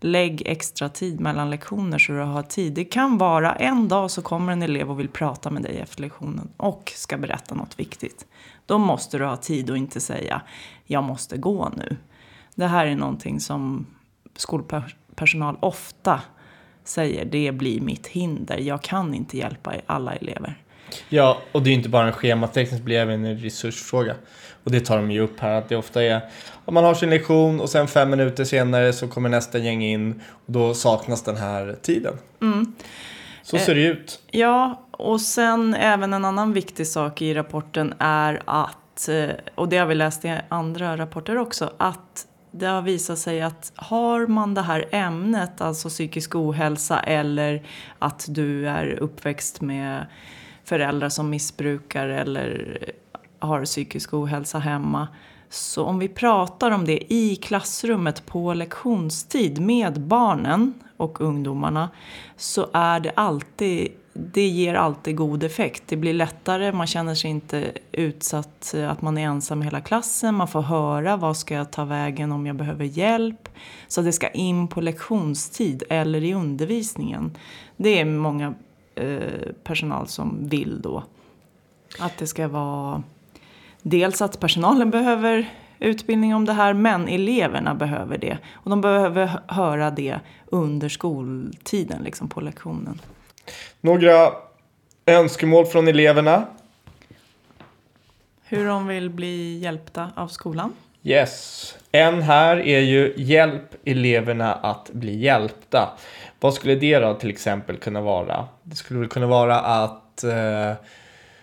lägg 0.00 0.42
extra 0.46 0.88
tid 0.88 1.20
mellan 1.20 1.50
lektioner 1.50 1.98
så 1.98 2.12
du 2.12 2.18
har 2.18 2.42
tid. 2.42 2.72
Det 2.72 2.84
kan 2.84 3.18
vara 3.18 3.54
en 3.54 3.88
dag 3.88 4.10
så 4.10 4.22
kommer 4.22 4.52
en 4.52 4.62
elev 4.62 4.90
och 4.90 5.00
vill 5.00 5.08
prata 5.08 5.50
med 5.50 5.62
dig 5.62 5.78
efter 5.78 6.02
lektionen 6.02 6.48
och 6.56 6.92
ska 6.96 7.16
berätta 7.16 7.54
något 7.54 7.80
viktigt. 7.80 8.26
Då 8.66 8.78
måste 8.78 9.18
du 9.18 9.24
ha 9.24 9.36
tid 9.36 9.70
och 9.70 9.76
inte 9.76 10.00
säga 10.00 10.42
jag 10.84 11.04
måste 11.04 11.36
gå 11.36 11.72
nu. 11.76 11.96
Det 12.54 12.66
här 12.66 12.86
är 12.86 12.96
någonting 12.96 13.40
som 13.40 13.86
skolpersonal 14.36 15.56
ofta 15.60 16.20
säger, 16.84 17.24
det 17.24 17.52
blir 17.52 17.80
mitt 17.80 18.06
hinder. 18.06 18.58
Jag 18.58 18.82
kan 18.82 19.14
inte 19.14 19.38
hjälpa 19.38 19.74
alla 19.86 20.14
elever. 20.14 20.65
Ja, 21.08 21.38
och 21.52 21.62
det 21.62 21.70
är 21.70 21.74
inte 21.74 21.88
bara 21.88 22.06
en 22.06 22.12
schemateknisk, 22.12 22.78
det 22.78 22.84
blir 22.84 22.98
även 22.98 23.24
en 23.24 23.38
resursfråga. 23.38 24.14
Och 24.64 24.70
det 24.70 24.80
tar 24.80 24.96
de 24.96 25.10
ju 25.10 25.20
upp 25.20 25.40
här, 25.40 25.52
att 25.54 25.68
det 25.68 25.76
ofta 25.76 26.02
är 26.02 26.20
om 26.64 26.74
man 26.74 26.84
har 26.84 26.94
sin 26.94 27.10
lektion 27.10 27.60
och 27.60 27.68
sen 27.68 27.88
fem 27.88 28.10
minuter 28.10 28.44
senare 28.44 28.92
så 28.92 29.08
kommer 29.08 29.28
nästa 29.28 29.58
gäng 29.58 29.84
in 29.84 30.22
och 30.28 30.52
då 30.52 30.74
saknas 30.74 31.22
den 31.22 31.36
här 31.36 31.76
tiden. 31.82 32.14
Mm. 32.42 32.74
Så 33.42 33.58
ser 33.58 33.74
det 33.74 33.80
ut. 33.80 34.20
Ja, 34.30 34.86
och 34.90 35.20
sen 35.20 35.74
även 35.74 36.12
en 36.12 36.24
annan 36.24 36.52
viktig 36.52 36.86
sak 36.86 37.22
i 37.22 37.34
rapporten 37.34 37.94
är 37.98 38.42
att, 38.44 39.08
eh, 39.08 39.30
och 39.54 39.68
det 39.68 39.78
har 39.78 39.86
vi 39.86 39.94
läst 39.94 40.24
i 40.24 40.38
andra 40.48 40.96
rapporter 40.96 41.38
också, 41.38 41.72
att 41.76 42.26
det 42.50 42.66
har 42.66 42.82
visat 42.82 43.18
sig 43.18 43.42
att 43.42 43.72
har 43.74 44.26
man 44.26 44.54
det 44.54 44.62
här 44.62 44.84
ämnet, 44.90 45.60
alltså 45.60 45.88
psykisk 45.88 46.34
ohälsa 46.34 47.00
eller 47.00 47.62
att 47.98 48.26
du 48.28 48.68
är 48.68 48.98
uppväxt 49.00 49.60
med 49.60 50.06
föräldrar 50.66 51.08
som 51.08 51.30
missbrukar 51.30 52.08
eller 52.08 52.78
har 53.38 53.64
psykisk 53.64 54.14
ohälsa 54.14 54.58
hemma. 54.58 55.08
Så 55.48 55.84
om 55.84 55.98
vi 55.98 56.08
pratar 56.08 56.70
om 56.70 56.84
det 56.84 57.12
i 57.12 57.36
klassrummet 57.36 58.26
på 58.26 58.54
lektionstid 58.54 59.60
med 59.60 60.00
barnen 60.00 60.74
och 60.96 61.20
ungdomarna 61.20 61.90
så 62.36 62.66
är 62.72 63.00
det 63.00 63.12
alltid 63.14 63.92
det 64.18 64.46
ger 64.46 64.74
alltid 64.74 65.16
god 65.16 65.44
effekt. 65.44 65.82
Det 65.86 65.96
blir 65.96 66.12
lättare, 66.12 66.72
man 66.72 66.86
känner 66.86 67.14
sig 67.14 67.30
inte 67.30 67.72
utsatt 67.92 68.74
att 68.88 69.02
man 69.02 69.18
är 69.18 69.26
ensam 69.26 69.62
i 69.62 69.64
hela 69.64 69.80
klassen. 69.80 70.34
Man 70.34 70.48
får 70.48 70.62
höra 70.62 71.16
vad 71.16 71.36
ska 71.36 71.54
jag 71.54 71.70
ta 71.70 71.84
vägen 71.84 72.32
om 72.32 72.46
jag 72.46 72.56
behöver 72.56 72.84
hjälp. 72.84 73.48
Så 73.88 74.02
det 74.02 74.12
ska 74.12 74.28
in 74.28 74.68
på 74.68 74.80
lektionstid 74.80 75.82
eller 75.88 76.24
i 76.24 76.34
undervisningen. 76.34 77.36
Det 77.76 78.00
är 78.00 78.04
många 78.04 78.54
eh, 78.96 79.52
personal 79.64 80.08
som 80.08 80.48
vill 80.48 80.80
då. 80.82 81.04
Att 81.98 82.18
det 82.18 82.26
ska 82.26 82.48
vara 82.48 83.02
dels 83.82 84.22
att 84.22 84.40
personalen 84.40 84.90
behöver 84.90 85.50
utbildning 85.78 86.34
om 86.34 86.44
det 86.44 86.52
här, 86.52 86.74
men 86.74 87.08
eleverna 87.08 87.74
behöver 87.74 88.18
det. 88.18 88.38
Och 88.52 88.70
de 88.70 88.80
behöver 88.80 89.40
höra 89.46 89.90
det 89.90 90.20
under 90.46 90.88
skoltiden, 90.88 92.02
liksom 92.02 92.28
på 92.28 92.40
lektionen. 92.40 93.00
Några 93.80 94.32
önskemål 95.06 95.66
från 95.66 95.88
eleverna? 95.88 96.46
Hur 98.44 98.66
de 98.66 98.86
vill 98.86 99.10
bli 99.10 99.58
hjälpta 99.58 100.10
av 100.14 100.28
skolan? 100.28 100.72
Yes. 101.06 101.74
En 101.92 102.22
här 102.22 102.56
är 102.56 102.80
ju 102.80 103.14
hjälp 103.16 103.74
eleverna 103.84 104.54
att 104.54 104.90
bli 104.92 105.16
hjälpta. 105.16 105.98
Vad 106.40 106.54
skulle 106.54 106.74
det 106.74 106.98
då 106.98 107.14
till 107.14 107.30
exempel 107.30 107.76
kunna 107.76 108.00
vara? 108.00 108.48
Det 108.62 108.76
skulle 108.76 109.00
väl 109.00 109.08
kunna 109.08 109.26
vara 109.26 109.60
att 109.60 110.24
eh, 110.24 110.72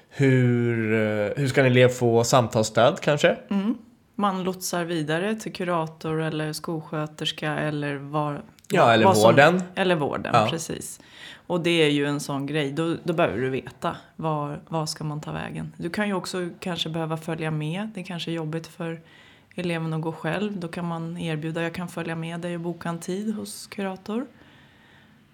hur, 0.09 0.93
eh, 0.93 1.31
hur 1.37 1.47
ska 1.47 1.61
en 1.61 1.67
elev 1.67 1.89
få 1.89 2.23
samtalsstöd 2.23 2.99
kanske? 3.01 3.37
Mm. 3.49 3.77
Man 4.15 4.43
lotsar 4.43 4.83
vidare 4.83 5.35
till 5.35 5.53
kurator 5.53 6.21
eller 6.21 6.53
skolsköterska 6.53 7.51
eller 7.59 7.95
var, 7.95 8.41
Ja, 8.69 8.93
eller 8.93 9.05
vården. 9.05 9.59
Som, 9.59 9.67
eller 9.75 9.95
vården, 9.95 10.31
ja. 10.33 10.47
precis. 10.49 10.99
Och 11.47 11.61
det 11.61 11.83
är 11.83 11.89
ju 11.89 12.05
en 12.05 12.19
sån 12.19 12.45
grej, 12.45 12.71
då, 12.71 12.95
då 13.03 13.13
behöver 13.13 13.37
du 13.37 13.49
veta 13.49 13.95
var, 14.15 14.59
var 14.67 14.85
ska 14.85 15.03
man 15.03 15.21
ta 15.21 15.31
vägen. 15.31 15.73
Du 15.77 15.89
kan 15.89 16.07
ju 16.07 16.13
också 16.13 16.49
kanske 16.59 16.89
behöva 16.89 17.17
följa 17.17 17.51
med, 17.51 17.89
det 17.93 18.01
är 18.01 18.05
kanske 18.05 18.31
är 18.31 18.33
jobbigt 18.33 18.67
för 18.67 19.01
eleven 19.55 19.93
att 19.93 20.01
gå 20.01 20.11
själv. 20.11 20.59
Då 20.59 20.67
kan 20.67 20.85
man 20.85 21.17
erbjuda, 21.17 21.61
jag 21.61 21.73
kan 21.73 21.87
följa 21.87 22.15
med 22.15 22.39
dig 22.39 22.55
och 22.55 22.61
boka 22.61 22.89
en 22.89 22.99
tid 22.99 23.35
hos 23.35 23.67
kurator. 23.67 24.25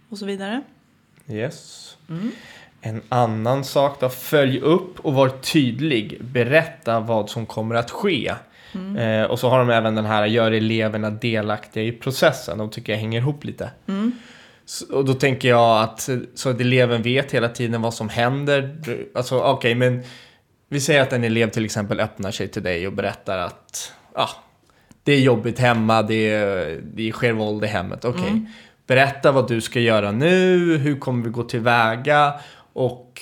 Och 0.09 0.17
så 0.17 0.25
vidare. 0.25 0.61
Yes. 1.27 1.97
Mm. 2.09 2.31
En 2.81 3.01
annan 3.09 3.63
sak 3.63 3.99
då, 3.99 4.09
följ 4.09 4.59
upp 4.59 4.99
och 4.99 5.13
var 5.13 5.29
tydlig. 5.29 6.17
Berätta 6.23 6.99
vad 6.99 7.29
som 7.29 7.45
kommer 7.45 7.75
att 7.75 7.91
ske. 7.91 8.33
Mm. 8.73 8.97
Eh, 8.97 9.29
och 9.31 9.39
så 9.39 9.49
har 9.49 9.59
de 9.59 9.69
även 9.69 9.95
den 9.95 10.05
här, 10.05 10.25
gör 10.25 10.51
eleverna 10.51 11.09
delaktiga 11.09 11.83
i 11.83 11.91
processen. 11.91 12.57
De 12.57 12.69
tycker 12.69 12.93
jag 12.93 12.99
hänger 12.99 13.19
ihop 13.19 13.43
lite. 13.43 13.71
Mm. 13.87 14.11
Så, 14.65 14.95
och 14.95 15.05
då 15.05 15.13
tänker 15.13 15.49
jag 15.49 15.83
att, 15.83 16.09
så 16.35 16.49
att 16.49 16.61
eleven 16.61 17.01
vet 17.01 17.31
hela 17.31 17.49
tiden 17.49 17.81
vad 17.81 17.93
som 17.93 18.09
händer. 18.09 18.75
Alltså 19.15 19.39
okej, 19.39 19.53
okay, 19.53 19.75
men 19.75 20.03
vi 20.67 20.79
säger 20.79 21.01
att 21.01 21.13
en 21.13 21.23
elev 21.23 21.49
till 21.49 21.65
exempel 21.65 21.99
öppnar 21.99 22.31
sig 22.31 22.47
till 22.47 22.63
dig 22.63 22.87
och 22.87 22.93
berättar 22.93 23.37
att 23.37 23.93
ah, 24.13 24.29
det 25.03 25.13
är 25.13 25.19
jobbigt 25.19 25.59
hemma, 25.59 26.01
det, 26.01 26.79
det 26.93 27.11
sker 27.11 27.33
våld 27.33 27.63
i 27.63 27.67
hemmet. 27.67 28.05
Okej, 28.05 28.21
okay. 28.21 28.31
mm. 28.31 28.47
berätta 28.87 29.31
vad 29.31 29.47
du 29.47 29.61
ska 29.61 29.79
göra 29.79 30.11
nu, 30.11 30.77
hur 30.77 30.99
kommer 30.99 31.23
vi 31.23 31.29
gå 31.29 31.43
tillväga 31.43 32.33
och, 32.73 33.21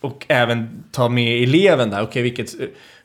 och 0.00 0.24
även 0.28 0.84
ta 0.92 1.08
med 1.08 1.42
eleven 1.42 1.90
där. 1.90 2.02
Okej, 2.02 2.22
vilket 2.22 2.54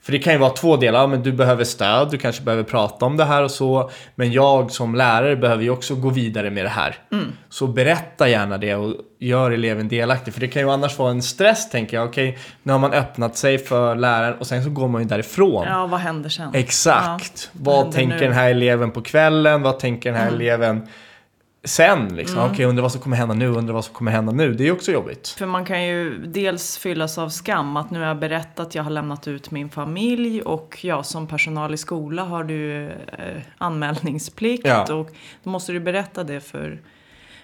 för 0.03 0.11
det 0.11 0.19
kan 0.19 0.33
ju 0.33 0.39
vara 0.39 0.49
två 0.49 0.77
delar, 0.77 1.07
men 1.07 1.23
du 1.23 1.31
behöver 1.31 1.63
stöd, 1.63 2.11
du 2.11 2.17
kanske 2.17 2.43
behöver 2.43 2.63
prata 2.63 3.05
om 3.05 3.17
det 3.17 3.25
här 3.25 3.43
och 3.43 3.51
så. 3.51 3.91
Men 4.15 4.31
jag 4.31 4.71
som 4.71 4.95
lärare 4.95 5.35
behöver 5.35 5.63
ju 5.63 5.69
också 5.69 5.95
gå 5.95 6.09
vidare 6.09 6.49
med 6.49 6.65
det 6.65 6.69
här. 6.69 6.95
Mm. 7.11 7.31
Så 7.49 7.67
berätta 7.67 8.29
gärna 8.29 8.57
det 8.57 8.75
och 8.75 8.95
gör 9.19 9.51
eleven 9.51 9.87
delaktig. 9.87 10.33
För 10.33 10.41
det 10.41 10.47
kan 10.47 10.61
ju 10.61 10.69
annars 10.69 10.99
vara 10.99 11.11
en 11.11 11.21
stress 11.21 11.69
tänker 11.69 11.97
jag. 11.97 12.07
Okej, 12.07 12.37
nu 12.63 12.71
har 12.71 12.79
man 12.79 12.93
öppnat 12.93 13.37
sig 13.37 13.57
för 13.57 13.95
läraren 13.95 14.37
och 14.39 14.47
sen 14.47 14.63
så 14.63 14.69
går 14.69 14.87
man 14.87 15.01
ju 15.01 15.07
därifrån. 15.07 15.65
Ja, 15.67 15.87
vad 15.87 15.99
händer 15.99 16.29
sen? 16.29 16.49
Exakt. 16.53 17.49
Ja, 17.53 17.59
vad, 17.63 17.85
vad 17.85 17.93
tänker 17.93 18.15
nu? 18.15 18.25
den 18.25 18.33
här 18.33 18.49
eleven 18.49 18.91
på 18.91 19.01
kvällen? 19.01 19.61
Vad 19.61 19.79
tänker 19.79 20.11
den 20.11 20.19
här 20.19 20.27
mm. 20.27 20.41
eleven 20.41 20.87
sen. 21.63 22.15
Liksom. 22.15 22.37
Mm. 22.37 22.45
Okej, 22.45 22.55
okay, 22.55 22.65
undrar 22.65 22.81
vad 22.81 22.91
som 22.91 23.01
kommer 23.01 23.17
hända 23.17 23.33
nu, 23.33 23.47
undrar 23.47 23.73
vad 23.73 23.85
som 23.85 23.93
kommer 23.93 24.11
hända 24.11 24.31
nu. 24.31 24.53
Det 24.53 24.67
är 24.67 24.71
också 24.71 24.91
jobbigt. 24.91 25.27
För 25.27 25.45
man 25.45 25.65
kan 25.65 25.85
ju 25.85 26.25
dels 26.25 26.77
fyllas 26.77 27.17
av 27.17 27.29
skam 27.29 27.77
att 27.77 27.91
nu 27.91 27.99
har 27.99 28.07
jag 28.07 28.19
berättat, 28.19 28.75
jag 28.75 28.83
har 28.83 28.91
lämnat 28.91 29.27
ut 29.27 29.51
min 29.51 29.69
familj 29.69 30.41
och 30.41 30.79
jag 30.81 31.05
som 31.05 31.27
personal 31.27 31.73
i 31.73 31.77
skola 31.77 32.23
har 32.23 32.43
du 32.43 32.89
eh, 32.89 33.41
anmälningsplikt. 33.57 34.67
Ja. 34.67 34.93
Och 34.93 35.09
då 35.43 35.49
måste 35.49 35.71
du 35.71 35.79
berätta 35.79 36.23
det 36.23 36.41
för 36.41 36.81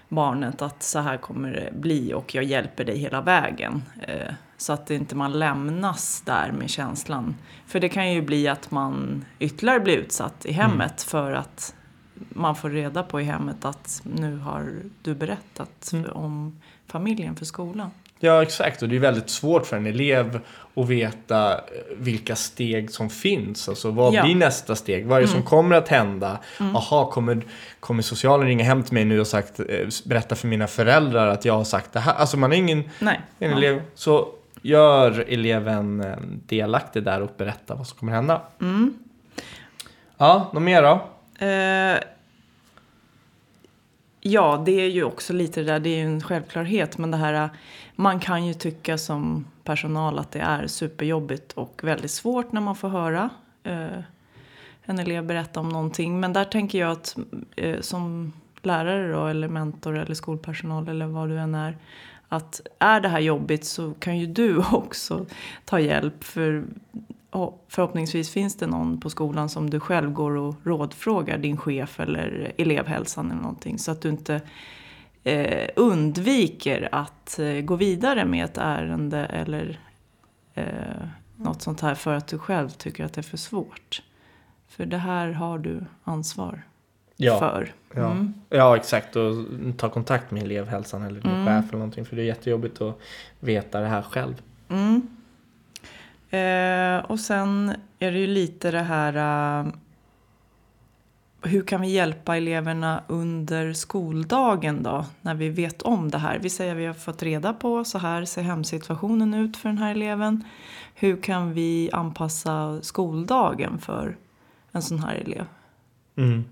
barnet 0.10 0.62
att 0.62 0.84
så 0.84 1.00
här 1.00 1.18
kommer 1.18 1.52
det 1.52 1.80
bli 1.80 2.14
och 2.14 2.36
jag 2.36 2.44
hjälper 2.44 2.86
dig 2.86 2.98
hela 2.98 3.22
vägen. 3.22 3.84
Eh, 4.02 4.34
så 4.58 4.74
att 4.74 4.92
inte 4.92 5.16
man 5.16 5.40
lämnas 5.40 6.22
där 6.26 6.52
med 6.52 6.70
känslan. 6.70 7.36
För 7.68 7.80
det 7.80 7.90
kan 7.90 8.14
ju 8.14 8.22
bli 8.22 8.48
att 8.48 8.72
man 8.72 9.26
ytterligare 9.40 9.80
blir 9.80 9.98
utsatt 9.98 10.46
i 10.46 10.52
hemmet 10.52 10.80
mm. 10.80 11.10
för 11.10 11.32
att 11.32 11.76
man 12.30 12.56
får 12.56 12.70
reda 12.70 13.04
på 13.04 13.22
i 13.22 13.24
hemmet 13.24 13.66
att 13.66 14.02
nu 14.04 14.38
har 14.38 14.72
du 15.02 15.16
berättat 15.16 15.92
mm. 15.94 16.12
om 16.12 16.62
familjen 16.88 17.36
för 17.36 17.46
skolan. 17.46 17.92
Ja, 18.20 18.42
exakt. 18.42 18.82
Och 18.82 18.90
det 18.90 18.96
är 18.96 19.00
väldigt 19.00 19.30
svårt 19.30 19.66
för 19.66 19.78
en 19.78 19.86
elev 19.86 20.40
att 20.76 20.90
veta 20.90 21.54
eh, 21.54 21.60
vilka 21.98 22.36
steg 22.36 22.92
som 22.92 23.10
finns. 23.10 23.70
Alltså 23.70 23.92
vad 23.92 24.14
ja. 24.14 24.24
blir 24.24 24.36
nästa 24.36 24.76
steg? 24.76 25.08
Vad 25.08 25.18
är 25.18 25.22
det 25.22 25.28
mm. 25.28 25.42
som 25.42 25.50
kommer 25.50 25.76
att 25.76 25.88
hända? 25.88 26.40
Mm. 26.60 26.76
Aha, 26.76 27.12
kommer, 27.12 27.42
kommer 27.80 28.02
socialen 28.02 28.48
ringa 28.48 28.64
hem 28.64 28.84
till 28.84 28.94
mig 28.94 29.06
nu 29.06 29.20
och 29.20 29.28
sagt, 29.28 29.60
eh, 29.60 29.66
berätta 30.06 30.36
för 30.36 30.48
mina 30.48 30.68
föräldrar 30.68 31.28
att 31.28 31.46
jag 31.46 31.54
har 31.54 31.64
sagt 31.64 31.94
det 31.94 32.00
här? 32.00 32.14
Alltså 32.14 32.38
man 32.38 32.54
är 32.54 32.58
ingen 32.58 32.90
Nej. 33.00 33.22
En 33.40 33.52
elev. 33.52 33.82
Så 33.96 34.28
gör 34.62 35.26
eleven 35.28 36.02
eh, 36.02 36.18
delaktig 36.46 37.04
där 37.04 37.22
och 37.22 37.32
berätta 37.38 37.76
vad 37.76 37.88
som 37.88 37.98
kommer 37.98 38.12
hända. 38.12 38.42
Mm. 38.62 38.94
Ja, 40.18 40.50
något 40.54 40.64
mer 40.64 40.84
då? 40.84 41.02
Eh, 41.40 42.00
ja, 44.22 44.64
det 44.66 44.72
är 44.72 44.90
ju 44.90 45.04
också 45.04 45.34
lite 45.34 45.60
det 45.60 45.66
där, 45.66 45.80
det 45.80 45.90
är 45.90 45.98
ju 45.98 46.06
en 46.06 46.22
självklarhet. 46.22 46.98
Men 46.98 47.12
det 47.12 47.18
här, 47.18 47.34
eh, 47.34 47.50
man 47.96 48.20
kan 48.20 48.46
ju 48.46 48.54
tycka 48.54 48.98
som 48.98 49.46
personal 49.64 50.20
att 50.20 50.32
det 50.32 50.40
är 50.40 50.68
superjobbigt 50.68 51.52
och 51.52 51.82
väldigt 51.84 52.12
svårt 52.12 52.52
när 52.52 52.62
man 52.62 52.76
får 52.76 52.90
höra 52.90 53.30
eh, 53.64 54.00
en 54.84 55.00
elev 55.00 55.26
berätta 55.26 55.60
om 55.60 55.70
någonting. 55.70 56.20
Men 56.20 56.34
där 56.34 56.46
tänker 56.46 56.80
jag 56.80 56.92
att 56.92 57.18
eh, 57.56 57.80
som 57.80 58.34
lärare 58.62 59.12
då, 59.12 59.28
eller 59.28 59.48
mentor 59.48 59.98
eller 59.98 60.16
skolpersonal 60.16 60.88
eller 60.88 61.06
vad 61.06 61.30
du 61.30 61.40
än 61.40 61.56
är. 61.56 61.78
Att 62.30 62.62
är 62.80 63.00
det 63.00 63.10
här 63.10 63.20
jobbigt 63.20 63.66
så 63.66 63.94
kan 63.94 64.18
ju 64.18 64.26
du 64.26 64.58
också 64.72 65.26
ta 65.66 65.80
hjälp. 65.80 66.24
För 66.24 66.64
och 67.30 67.66
förhoppningsvis 67.68 68.30
finns 68.30 68.58
det 68.58 68.68
någon 68.68 69.00
på 69.00 69.10
skolan 69.10 69.50
som 69.50 69.70
du 69.70 69.80
själv 69.80 70.12
går 70.12 70.32
och 70.36 70.56
rådfrågar, 70.64 71.38
din 71.38 71.58
chef 71.58 72.00
eller 72.00 72.54
elevhälsan 72.58 73.32
eller 73.32 73.42
någonting. 73.42 73.80
Så 73.80 73.92
att 73.92 74.02
du 74.02 74.10
inte 74.10 74.42
eh, 75.24 75.70
undviker 75.76 76.90
att 76.92 77.40
eh, 77.40 77.62
gå 77.62 77.76
vidare 77.76 78.26
med 78.26 78.46
ett 78.46 78.58
ärende 78.58 79.26
eller 79.26 79.80
eh, 80.54 80.66
något 81.36 81.62
sånt 81.62 81.82
här 81.82 81.96
för 81.96 82.14
att 82.14 82.28
du 82.28 82.38
själv 82.38 82.70
tycker 82.70 83.06
att 83.06 83.14
det 83.14 83.22
är 83.22 83.24
för 83.24 83.38
svårt. 83.38 84.02
För 84.68 84.86
det 84.86 84.98
här 84.98 85.32
har 85.32 85.60
du 85.60 85.86
ansvar 86.04 86.64
ja. 87.16 87.40
för. 87.40 87.74
Mm. 87.96 88.34
Ja. 88.50 88.58
ja, 88.58 88.78
exakt. 88.78 89.16
Och 89.16 89.36
ta 89.78 89.90
kontakt 89.90 90.32
med 90.32 90.44
elevhälsan 90.44 91.04
eller 91.04 91.22
din 91.22 91.32
mm. 91.32 91.46
chef 91.46 91.70
eller 91.70 91.80
någonting. 91.80 92.06
För 92.06 92.16
det 92.16 92.22
är 92.22 92.26
jättejobbigt 92.26 92.82
att 92.82 93.00
veta 93.40 93.80
det 93.80 93.88
här 93.88 94.02
själv. 94.02 94.42
Mm. 94.70 95.19
Eh, 96.30 96.98
och 96.98 97.20
sen 97.20 97.76
är 98.00 98.12
det 98.12 98.20
ju 98.20 98.28
lite 98.28 98.72
det 98.72 98.82
här 98.82 99.16
eh, 99.64 99.72
hur 101.42 101.62
kan 101.62 101.82
vi 101.82 101.88
hjälpa 101.88 102.38
eleverna 102.38 103.04
under 103.08 103.74
skoldagen 103.74 104.84
då, 104.84 105.06
när 105.22 105.36
vi 105.36 105.50
vet 105.50 105.82
om 105.82 106.12
det 106.12 106.18
här? 106.18 106.40
Vi 106.40 106.50
säger 106.50 106.72
att 106.72 106.78
vi 106.78 106.86
har 106.86 106.94
fått 106.94 107.24
reda 107.24 107.54
på 107.54 107.84
så 107.84 107.98
här 107.98 108.26
ser 108.26 108.42
hemsituationen 108.42 109.34
ut 109.34 109.58
för 109.58 109.70
den 109.70 109.78
här 109.78 109.92
eleven. 109.92 110.44
Hur 110.96 111.22
kan 111.22 111.54
vi 111.54 111.90
anpassa 111.94 112.82
skoldagen 112.82 113.80
för 113.80 114.18
en 114.72 114.82
sån 114.82 115.00
här 115.00 115.16
elev? 115.16 115.46
Mm. 116.18 116.46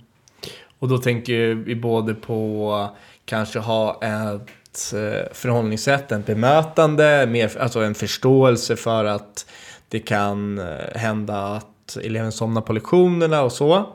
Och 0.79 0.87
då 0.87 0.97
tänker 0.97 1.53
vi 1.53 1.75
både 1.75 2.13
på 2.13 2.89
kanske 3.25 3.59
ha 3.59 3.93
ett 4.01 4.93
eh, 4.93 5.33
förhållningssätt, 5.33 6.11
ett 6.11 6.25
bemötande, 6.25 7.27
mer, 7.27 7.57
alltså 7.57 7.79
en 7.79 7.95
förståelse 7.95 8.75
för 8.75 9.05
att 9.05 9.45
det 9.89 9.99
kan 9.99 10.59
eh, 10.59 10.65
hända 10.95 11.37
att 11.37 11.97
eleven 12.03 12.31
somnar 12.31 12.61
på 12.61 12.73
lektionerna 12.73 13.41
och 13.41 13.51
så. 13.51 13.93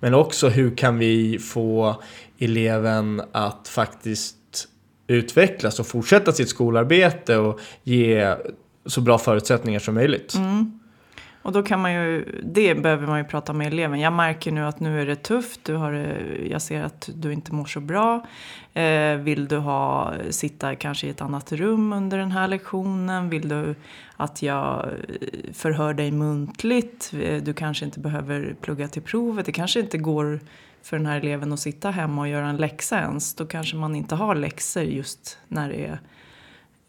Men 0.00 0.14
också 0.14 0.48
hur 0.48 0.76
kan 0.76 0.98
vi 0.98 1.38
få 1.38 2.02
eleven 2.38 3.22
att 3.32 3.68
faktiskt 3.68 4.36
utvecklas 5.06 5.80
och 5.80 5.86
fortsätta 5.86 6.32
sitt 6.32 6.48
skolarbete 6.48 7.36
och 7.36 7.60
ge 7.82 8.34
så 8.86 9.00
bra 9.00 9.18
förutsättningar 9.18 9.80
som 9.80 9.94
möjligt. 9.94 10.34
Mm. 10.34 10.79
Och 11.42 11.52
då 11.52 11.62
kan 11.62 11.80
man 11.80 11.92
ju, 11.92 12.40
det 12.42 12.74
behöver 12.74 13.06
man 13.06 13.18
ju 13.18 13.24
prata 13.24 13.52
med 13.52 13.66
eleven. 13.66 14.00
Jag 14.00 14.12
märker 14.12 14.52
nu 14.52 14.66
att 14.66 14.80
nu 14.80 15.02
är 15.02 15.06
det 15.06 15.16
tufft, 15.16 15.64
du 15.64 15.74
har, 15.74 15.92
jag 16.50 16.62
ser 16.62 16.82
att 16.82 17.10
du 17.14 17.32
inte 17.32 17.54
mår 17.54 17.64
så 17.64 17.80
bra. 17.80 18.26
Eh, 18.74 19.14
vill 19.16 19.48
du 19.48 19.56
ha, 19.56 20.14
sitta 20.30 20.74
kanske 20.74 21.06
i 21.06 21.10
ett 21.10 21.20
annat 21.20 21.52
rum 21.52 21.92
under 21.92 22.18
den 22.18 22.32
här 22.32 22.48
lektionen? 22.48 23.30
Vill 23.30 23.48
du 23.48 23.74
att 24.16 24.42
jag 24.42 24.84
eh, 24.84 25.52
förhör 25.52 25.94
dig 25.94 26.10
muntligt? 26.10 27.12
Eh, 27.22 27.42
du 27.42 27.52
kanske 27.52 27.84
inte 27.84 28.00
behöver 28.00 28.54
plugga 28.60 28.88
till 28.88 29.02
provet. 29.02 29.46
Det 29.46 29.52
kanske 29.52 29.80
inte 29.80 29.98
går 29.98 30.40
för 30.82 30.96
den 30.96 31.06
här 31.06 31.16
eleven 31.16 31.52
att 31.52 31.60
sitta 31.60 31.90
hemma 31.90 32.20
och 32.20 32.28
göra 32.28 32.48
en 32.48 32.56
läxa 32.56 33.00
ens. 33.00 33.34
Då 33.34 33.46
kanske 33.46 33.76
man 33.76 33.94
inte 33.94 34.14
har 34.14 34.34
läxor 34.34 34.82
just 34.82 35.38
när 35.48 35.68
det 35.68 35.86
är 35.86 36.00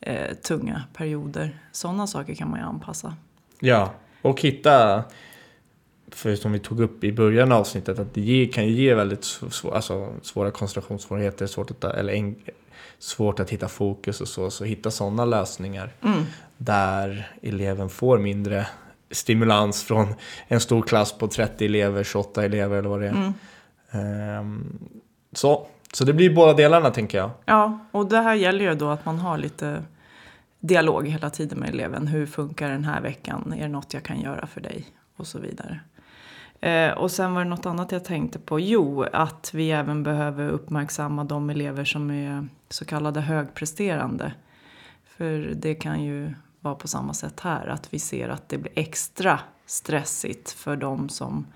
eh, 0.02 0.36
tunga 0.36 0.84
perioder. 0.94 1.60
Sådana 1.72 2.08
saker 2.08 2.36
kan 2.36 2.50
man 2.50 2.60
ju 2.60 2.66
anpassa. 2.66 3.16
Ja, 3.60 3.94
och 4.22 4.42
hitta, 4.42 5.04
för 6.12 6.36
som 6.36 6.52
vi 6.52 6.60
tog 6.60 6.80
upp 6.80 7.04
i 7.04 7.12
början 7.12 7.52
av 7.52 7.60
avsnittet, 7.60 8.00
att 8.00 8.14
det 8.14 8.50
kan 8.54 8.68
ju 8.68 8.72
ge 8.72 8.94
väldigt 8.94 9.24
svår, 9.24 9.76
alltså, 9.76 10.14
svåra 10.22 10.52
koncentrationssvårigheter, 10.52 11.48
svårt 11.48 11.72
att, 11.72 11.84
eller 11.84 12.14
en, 12.14 12.36
svårt 13.00 13.40
att 13.40 13.50
hitta 13.50 13.68
fokus 13.68 14.22
och 14.22 14.28
så. 14.28 14.50
Så 14.50 14.64
hitta 14.64 14.92
sådana 14.92 15.26
lösningar 15.26 15.92
mm. 16.02 16.24
där 16.58 17.32
eleven 17.42 17.90
får 17.90 18.20
mindre 18.20 18.68
stimulans 19.12 19.84
från 19.84 20.16
en 20.48 20.60
stor 20.60 20.82
klass 20.82 21.18
på 21.18 21.28
30 21.28 21.66
elever, 21.66 22.04
28 22.04 22.46
elever 22.46 22.78
eller 22.78 22.90
vad 22.90 23.02
det 23.02 23.08
är. 23.08 23.34
Mm. 23.92 24.40
Um, 24.40 24.80
så, 25.34 25.68
så 25.94 26.04
det 26.06 26.14
blir 26.14 26.36
båda 26.36 26.54
delarna 26.54 26.92
tänker 26.92 27.18
jag. 27.18 27.32
Ja, 27.46 27.80
och 27.92 28.06
det 28.06 28.18
här 28.18 28.36
gäller 28.36 28.66
ju 28.66 28.76
då 28.76 28.90
att 28.90 29.06
man 29.06 29.20
har 29.20 29.38
lite 29.38 29.84
dialog 30.62 31.08
hela 31.08 31.30
tiden 31.30 31.60
med 31.60 31.70
eleven. 31.70 32.08
Hur 32.08 32.26
funkar 32.26 32.70
den 32.70 32.84
här 32.84 33.02
veckan? 33.02 33.54
Är 33.58 33.62
det 33.62 33.68
något 33.68 33.94
jag 33.94 34.04
kan 34.04 34.22
göra 34.22 34.48
för 34.48 34.62
dig? 34.62 34.86
Och 35.16 35.28
så 35.28 35.40
vidare. 35.40 35.80
Eh, 36.60 36.92
och 36.92 37.12
sen 37.12 37.34
var 37.34 37.44
det 37.44 37.50
något 37.50 37.66
annat 37.66 37.92
jag 37.92 38.06
tänkte 38.06 38.40
på. 38.40 38.60
Jo, 38.60 39.04
att 39.14 39.52
vi 39.54 39.72
även 39.72 40.04
behöver 40.04 40.50
uppmärksamma 40.50 41.24
de 41.24 41.50
elever 41.50 41.86
som 41.86 42.12
är 42.12 42.48
så 42.70 42.86
kallade 42.86 43.22
högpresterande. 43.22 44.34
För 45.06 45.54
det 45.56 45.76
kan 45.76 46.04
ju 46.04 46.34
vara 46.60 46.76
på 46.76 46.88
samma 46.88 47.14
sätt 47.14 47.40
här. 47.40 47.68
Att 47.68 47.94
vi 47.94 48.00
ser 48.00 48.30
att 48.30 48.50
det 48.50 48.58
blir 48.58 48.74
extra 48.76 49.40
stressigt 49.66 50.52
för 50.52 50.76
de 50.76 51.10
som 51.10 51.48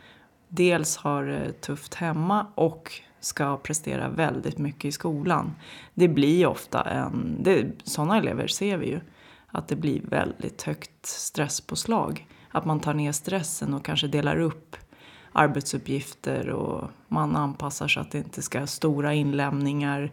dels 0.47 0.97
har 0.97 1.23
det 1.23 1.61
tufft 1.61 1.93
hemma 1.93 2.47
och 2.55 2.91
ska 3.25 3.57
prestera 3.57 4.09
väldigt 4.09 4.57
mycket 4.57 4.85
i 4.85 4.91
skolan. 4.91 5.55
Det 5.93 6.07
blir 6.07 6.47
ofta 6.47 6.81
en, 6.81 7.37
det, 7.39 7.65
sådana 7.83 8.17
elever 8.17 8.47
ser 8.47 8.77
vi 8.77 8.87
ju, 8.87 8.99
att 9.47 9.67
det 9.67 9.75
blir 9.75 10.01
väldigt 10.01 10.63
högt 10.63 11.05
stresspåslag. 11.05 12.27
Att 12.51 12.65
man 12.65 12.79
tar 12.79 12.93
ner 12.93 13.11
stressen 13.11 13.73
och 13.73 13.85
kanske 13.85 14.07
delar 14.07 14.39
upp 14.39 14.75
arbetsuppgifter 15.31 16.49
och 16.49 16.89
man 17.07 17.35
anpassar 17.35 17.87
så 17.87 17.99
att 17.99 18.11
det 18.11 18.17
inte 18.17 18.41
ska 18.41 18.67
stora 18.67 19.13
inlämningar 19.13 20.11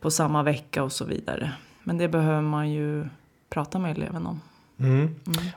på 0.00 0.10
samma 0.10 0.42
vecka 0.42 0.82
och 0.82 0.92
så 0.92 1.04
vidare. 1.04 1.52
Men 1.82 1.98
det 1.98 2.08
behöver 2.08 2.42
man 2.42 2.70
ju 2.70 3.08
prata 3.50 3.78
med 3.78 3.90
eleven 3.90 4.26
om. 4.26 4.40
Mm. 4.78 4.96
Mm. 4.96 5.14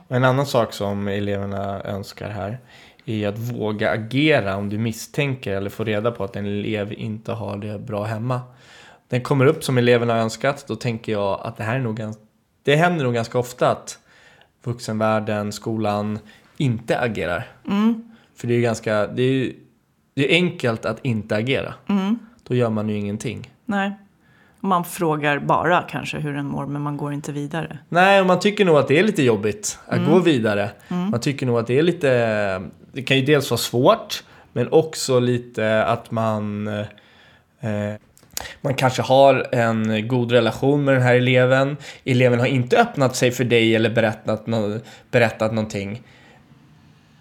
Och 0.08 0.16
en 0.16 0.24
annan 0.24 0.46
sak 0.46 0.72
som 0.72 1.08
eleverna 1.08 1.82
önskar 1.82 2.30
här 2.30 2.58
är 3.04 3.28
att 3.28 3.38
våga 3.38 3.90
agera 3.90 4.56
om 4.56 4.68
du 4.68 4.78
misstänker 4.78 5.56
eller 5.56 5.70
får 5.70 5.84
reda 5.84 6.10
på 6.10 6.24
att 6.24 6.36
en 6.36 6.46
elev 6.46 6.92
inte 6.92 7.32
har 7.32 7.56
det 7.56 7.78
bra 7.78 8.04
hemma. 8.04 8.40
Den 9.08 9.20
kommer 9.20 9.46
upp 9.46 9.64
som 9.64 9.78
eleverna 9.78 10.12
har 10.12 10.20
önskat, 10.20 10.64
då 10.68 10.76
tänker 10.76 11.12
jag 11.12 11.40
att 11.44 11.56
det 11.56 11.64
här 11.64 11.74
är 11.74 11.80
nog 11.80 11.96
ganska, 11.96 12.22
det 12.62 12.76
händer 12.76 13.04
nog 13.04 13.14
ganska 13.14 13.38
ofta 13.38 13.70
att 13.70 13.98
vuxenvärlden, 14.64 15.52
skolan 15.52 16.18
inte 16.56 16.98
agerar. 16.98 17.48
Mm. 17.68 18.12
För 18.34 18.48
det 18.48 18.54
är 18.54 18.60
ganska, 18.60 19.06
det 19.06 19.22
är, 19.22 19.52
det 20.14 20.30
är 20.30 20.34
enkelt 20.34 20.84
att 20.84 21.04
inte 21.04 21.36
agera. 21.36 21.74
Mm. 21.88 22.18
Då 22.42 22.54
gör 22.54 22.70
man 22.70 22.88
ju 22.88 22.96
ingenting. 22.96 23.50
Nej. 23.64 23.92
Man 24.64 24.84
frågar 24.84 25.38
bara 25.38 25.82
kanske 25.82 26.18
hur 26.18 26.34
den 26.34 26.46
mår 26.46 26.66
men 26.66 26.82
man 26.82 26.96
går 26.96 27.12
inte 27.12 27.32
vidare. 27.32 27.78
Nej, 27.88 28.20
och 28.20 28.26
man 28.26 28.40
tycker 28.40 28.64
nog 28.64 28.76
att 28.76 28.88
det 28.88 28.98
är 28.98 29.02
lite 29.02 29.22
jobbigt 29.22 29.78
att 29.86 29.98
mm. 29.98 30.10
gå 30.10 30.18
vidare. 30.18 30.70
Mm. 30.88 31.10
Man 31.10 31.20
tycker 31.20 31.46
nog 31.46 31.58
att 31.58 31.66
det 31.66 31.78
är 31.78 31.82
lite, 31.82 32.62
det 32.92 33.02
kan 33.02 33.16
ju 33.16 33.24
dels 33.24 33.50
vara 33.50 33.58
svårt 33.58 34.24
men 34.52 34.72
också 34.72 35.20
lite 35.20 35.84
att 35.84 36.10
man 36.10 36.68
eh, 36.68 37.94
man 38.60 38.74
kanske 38.74 39.02
har 39.02 39.46
en 39.52 40.08
god 40.08 40.32
relation 40.32 40.84
med 40.84 40.94
den 40.94 41.02
här 41.02 41.14
eleven. 41.14 41.76
Eleven 42.04 42.40
har 42.40 42.46
inte 42.46 42.80
öppnat 42.80 43.16
sig 43.16 43.30
för 43.30 43.44
dig 43.44 43.76
eller 43.76 43.90
berättat, 43.90 44.46
no 44.46 44.80
berättat 45.10 45.52
någonting 45.52 46.02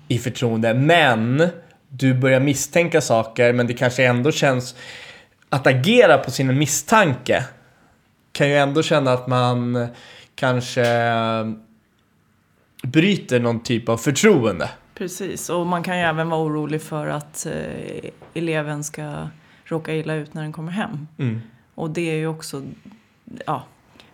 i 0.08 0.18
förtroende. 0.18 0.74
Men 0.74 1.50
du 1.90 2.14
börjar 2.14 2.40
misstänka 2.40 3.02
saker 3.02 3.54
men 3.54 3.68
det 3.68 3.74
kanske 3.74 4.06
ändå 4.06 4.32
känns 4.32 4.76
att 5.52 5.68
agera 5.68 6.18
på 6.18 6.32
sin 6.32 6.58
misstanke 6.58 7.46
kan 8.32 8.50
ju 8.50 8.58
ändå 8.58 8.84
känna 8.84 9.12
att 9.12 9.28
man 9.28 9.88
kanske 10.36 10.86
bryter 12.84 13.40
någon 13.40 13.60
typ 13.60 13.90
av 13.90 13.98
förtroende. 13.98 14.70
Precis, 14.94 15.50
och 15.50 15.68
man 15.68 15.84
kan 15.84 15.98
ju 15.98 16.04
även 16.04 16.30
vara 16.30 16.42
orolig 16.42 16.82
för 16.82 17.08
att 17.08 17.46
eh, 17.46 18.12
eleven 18.34 18.84
ska 18.84 19.28
råka 19.66 19.96
illa 19.96 20.14
ut 20.14 20.34
när 20.34 20.42
den 20.42 20.54
kommer 20.54 20.72
hem. 20.72 21.08
Mm. 21.18 21.42
Och 21.76 21.90
det 21.90 22.02
är 22.02 22.16
ju 22.16 22.28
också, 22.28 22.64
ja, 23.46 23.64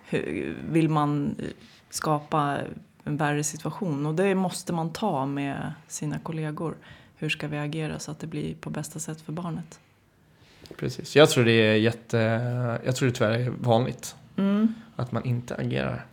hur, 0.10 0.56
vill 0.70 0.90
man 0.90 1.36
skapa 1.90 2.58
en 3.04 3.18
värre 3.18 3.44
situation 3.44 4.06
och 4.06 4.16
det 4.16 4.36
måste 4.36 4.74
man 4.74 4.94
ta 4.94 5.26
med 5.26 5.74
sina 5.88 6.20
kollegor. 6.20 6.76
Hur 7.16 7.30
ska 7.30 7.48
vi 7.48 7.58
agera 7.58 8.00
så 8.00 8.12
att 8.12 8.20
det 8.20 8.28
blir 8.28 8.56
på 8.56 8.70
bästa 8.70 9.00
sätt 9.00 9.22
för 9.22 9.34
barnet? 9.34 9.80
Precis. 10.76 11.16
Jag 11.16 11.30
tror 11.30 11.46
det 11.46 11.52
är 11.52 11.76
jätte... 11.76 12.18
Jag 12.86 12.96
tror 12.96 13.10
det 13.10 13.16
tyvärr 13.16 13.40
är 13.40 13.50
vanligt. 13.50 14.16
Mm. 14.38 14.74
Att 14.96 15.12
man 15.12 15.26
inte 15.26 15.56
agerar. 15.56 16.06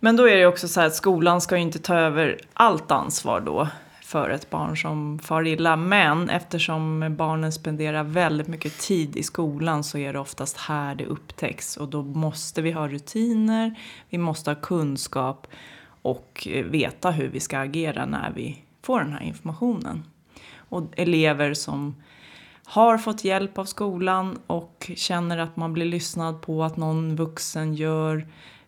Men 0.00 0.16
då 0.16 0.28
är 0.28 0.36
det 0.36 0.46
också 0.46 0.68
så 0.68 0.80
här 0.80 0.86
att 0.86 0.94
skolan 0.94 1.40
ska 1.40 1.56
ju 1.56 1.62
inte 1.62 1.78
ta 1.78 1.94
över 1.94 2.38
allt 2.52 2.90
ansvar 2.90 3.40
då 3.40 3.68
för 4.02 4.30
ett 4.30 4.50
barn 4.50 4.76
som 4.76 5.18
far 5.18 5.46
illa. 5.46 5.76
Men 5.76 6.30
eftersom 6.30 7.14
barnen 7.18 7.52
spenderar 7.52 8.02
väldigt 8.02 8.48
mycket 8.48 8.78
tid 8.78 9.16
i 9.16 9.22
skolan 9.22 9.84
så 9.84 9.98
är 9.98 10.12
det 10.12 10.18
oftast 10.18 10.56
här 10.56 10.94
det 10.94 11.06
upptäcks. 11.06 11.76
Och 11.76 11.88
då 11.88 12.02
måste 12.02 12.62
vi 12.62 12.72
ha 12.72 12.88
rutiner, 12.88 13.74
vi 14.08 14.18
måste 14.18 14.50
ha 14.50 14.54
kunskap 14.54 15.46
och 16.02 16.48
veta 16.64 17.10
hur 17.10 17.28
vi 17.28 17.40
ska 17.40 17.58
agera 17.58 18.06
när 18.06 18.30
vi 18.30 18.62
får 18.82 19.00
den 19.00 19.12
här 19.12 19.22
informationen. 19.22 20.04
Och 20.68 20.84
elever 20.96 21.54
som 21.54 21.96
har 22.64 22.98
fått 22.98 23.24
hjälp 23.24 23.58
av 23.58 23.64
skolan 23.64 24.38
och 24.46 24.90
känner 24.96 25.38
att 25.38 25.56
man 25.56 25.72
blir 25.72 25.86
lyssnad 25.86 26.42
på, 26.42 26.64
att 26.64 26.76
någon 26.76 27.16
vuxen 27.16 27.74
gör 27.74 28.26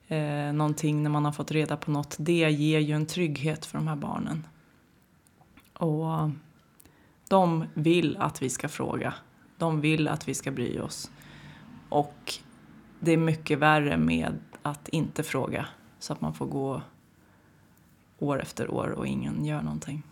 eh, 0.08 0.52
någonting 0.52 1.02
när 1.02 1.10
man 1.10 1.24
har 1.24 1.32
fått 1.32 1.52
reda 1.52 1.76
på 1.76 1.90
något. 1.90 2.16
Det 2.18 2.50
ger 2.50 2.78
ju 2.78 2.94
en 2.94 3.06
trygghet 3.06 3.66
för 3.66 3.78
de 3.78 3.88
här 3.88 3.96
barnen. 3.96 4.46
Och 5.74 6.30
de 7.28 7.64
vill 7.74 8.16
att 8.16 8.42
vi 8.42 8.50
ska 8.50 8.68
fråga. 8.68 9.14
De 9.58 9.80
vill 9.80 10.08
att 10.08 10.28
vi 10.28 10.34
ska 10.34 10.50
bry 10.50 10.78
oss. 10.78 11.10
Och 11.88 12.34
det 13.00 13.12
är 13.12 13.16
mycket 13.16 13.58
värre 13.58 13.96
med 13.96 14.38
att 14.62 14.88
inte 14.88 15.22
fråga 15.22 15.66
så 15.98 16.12
att 16.12 16.20
man 16.20 16.34
får 16.34 16.46
gå 16.46 16.82
år 18.18 18.42
efter 18.42 18.70
år 18.70 18.88
och 18.90 19.06
ingen 19.06 19.44
gör 19.44 19.62
någonting. 19.62 20.02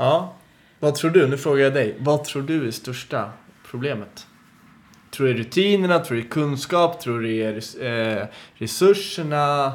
Ja, 0.00 0.32
vad 0.80 0.94
tror 0.94 1.10
du? 1.10 1.28
Nu 1.28 1.38
frågar 1.38 1.64
jag 1.64 1.74
dig. 1.74 1.96
Vad 2.00 2.24
tror 2.24 2.42
du 2.42 2.66
är 2.66 2.70
största 2.70 3.30
problemet? 3.70 4.26
Tror 5.10 5.26
du 5.26 5.32
det 5.32 5.38
är 5.40 5.44
rutinerna? 5.44 5.98
Tror 5.98 6.16
du 6.16 6.22
det 6.22 6.28
är 6.28 6.30
kunskap? 6.30 7.00
Tror 7.00 7.20
du 7.20 7.28
det 7.28 7.44
är 7.44 8.18
eh, 8.20 8.26
resurserna? 8.54 9.72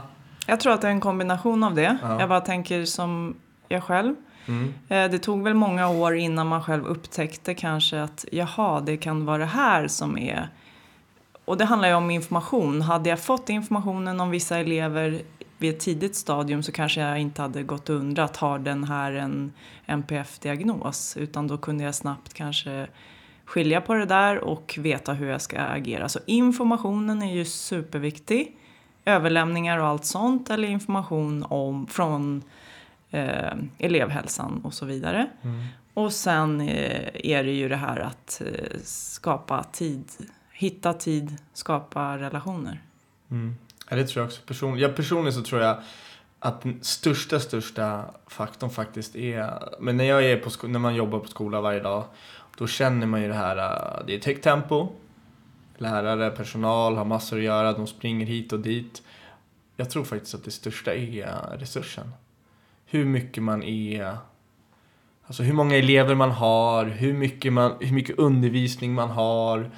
Jag 0.48 0.60
tror 0.60 0.74
att 0.74 0.82
det 0.82 0.88
är 0.88 0.92
en 0.92 1.00
kombination 1.00 1.64
av 1.64 1.76
det. 1.76 1.98
Ja. 2.02 2.20
Jag 2.20 2.30
bara 2.30 2.42
tänker 2.42 2.86
som 2.86 3.36
jag 3.68 3.84
själv. 3.84 4.16
Mm. 4.46 4.74
Eh, 4.90 5.12
det 5.12 5.20
tog 5.20 5.44
väl 5.44 5.54
många 5.54 5.90
år 5.90 6.16
innan 6.16 6.48
man 6.48 6.64
själv 6.64 6.86
upptäckte 6.86 7.54
kanske 7.54 8.02
att 8.02 8.26
jaha, 8.32 8.82
det 8.82 8.98
kan 8.98 9.26
vara 9.26 9.38
det 9.38 9.46
här 9.46 9.88
som 9.88 10.18
är... 10.18 10.50
Och 11.46 11.58
det 11.58 11.66
handlar 11.66 11.90
ju 11.90 11.96
om 11.96 12.12
information. 12.12 12.82
Hade 12.82 13.10
jag 13.10 13.20
fått 13.20 13.50
informationen 13.50 14.20
om 14.20 14.30
vissa 14.30 14.58
elever 14.58 15.22
vid 15.63 15.73
ett 15.73 15.80
tidigt 15.80 16.15
stadium 16.15 16.63
så 16.63 16.71
kanske 16.71 17.02
jag 17.02 17.19
inte 17.19 17.41
hade 17.41 17.63
gått 17.63 17.89
och 17.89 17.95
undrat, 17.95 18.38
har 18.38 18.60
den 18.60 18.84
här 18.84 19.12
en 19.12 19.54
NPF-diagnos? 19.86 21.17
Utan 21.17 21.47
då 21.47 21.58
kunde 21.58 21.84
jag 21.84 21.95
snabbt 21.95 22.34
kanske 22.34 22.88
skilja 23.45 23.82
på 23.82 23.93
det 23.93 24.06
där 24.06 24.39
och 24.39 24.80
veta 24.82 25.13
hur 25.13 25.30
jag 25.30 25.41
ska 25.41 25.60
agera. 25.62 26.10
Så 26.10 26.19
informationen 26.26 27.21
är 27.21 27.34
ju 27.34 27.45
superviktig. 27.45 28.58
Överlämningar 29.06 29.78
och 29.78 29.88
allt 29.88 30.06
sånt 30.06 30.49
eller 30.49 30.67
information 30.67 31.45
om, 31.49 31.88
från 31.88 32.43
eh, 33.12 33.54
elevhälsan 33.78 34.62
och 34.63 34.73
så 34.73 34.86
vidare. 34.86 35.28
Mm. 35.41 35.65
Och 35.93 36.13
sen 36.13 36.62
eh, 36.62 37.10
är 37.13 37.43
det 37.43 37.52
ju 37.52 37.69
det 37.69 37.76
här 37.76 37.99
att 37.99 38.41
eh, 38.45 38.78
skapa 38.84 39.63
tid, 39.63 40.04
hitta 40.52 40.93
tid, 40.93 41.38
skapa 41.54 42.17
relationer. 42.17 42.82
Mm. 43.32 43.56
Ja, 43.93 43.97
det 43.97 44.08
tror 44.08 44.21
jag 44.21 44.27
också. 44.27 44.41
Person, 44.41 44.79
ja, 44.79 44.89
personligen 44.89 45.34
så 45.34 45.41
tror 45.41 45.62
jag 45.62 45.77
att 46.39 46.62
den 46.62 46.79
största, 46.82 47.39
största 47.39 48.06
faktorn 48.27 48.69
faktiskt 48.69 49.15
är, 49.15 49.69
men 49.79 49.97
när 49.97 50.03
jag 50.03 50.25
är 50.25 50.38
på 50.38 50.67
när 50.67 50.79
man 50.79 50.95
jobbar 50.95 51.19
på 51.19 51.27
skola 51.27 51.62
varje 51.62 51.79
dag, 51.79 52.03
då 52.58 52.67
känner 52.67 53.08
man 53.08 53.21
ju 53.21 53.27
det 53.27 53.34
här, 53.34 53.58
äh, 53.58 54.06
det 54.06 54.13
är 54.13 54.17
ett 54.17 54.25
högt 54.25 54.43
tempo, 54.43 54.88
lärare, 55.77 56.29
personal 56.32 56.97
har 56.97 57.06
massor 57.06 57.38
att 57.38 57.43
göra, 57.43 57.73
de 57.73 57.88
springer 57.88 58.25
hit 58.25 58.53
och 58.53 58.60
dit. 58.60 59.01
Jag 59.75 59.89
tror 59.89 60.03
faktiskt 60.03 60.36
att 60.36 60.43
det 60.43 60.51
största 60.51 60.93
är 60.93 61.58
resursen. 61.58 62.12
Hur 62.86 63.06
mycket 63.06 63.43
man 63.43 63.63
är, 63.63 64.17
alltså 65.25 65.43
hur 65.43 65.53
många 65.53 65.75
elever 65.75 66.15
man 66.15 66.32
har, 66.32 66.86
hur 66.86 67.13
mycket, 67.13 67.53
man, 67.53 67.73
hur 67.79 67.93
mycket 67.93 68.19
undervisning 68.19 68.93
man 68.93 69.10
har, 69.10 69.71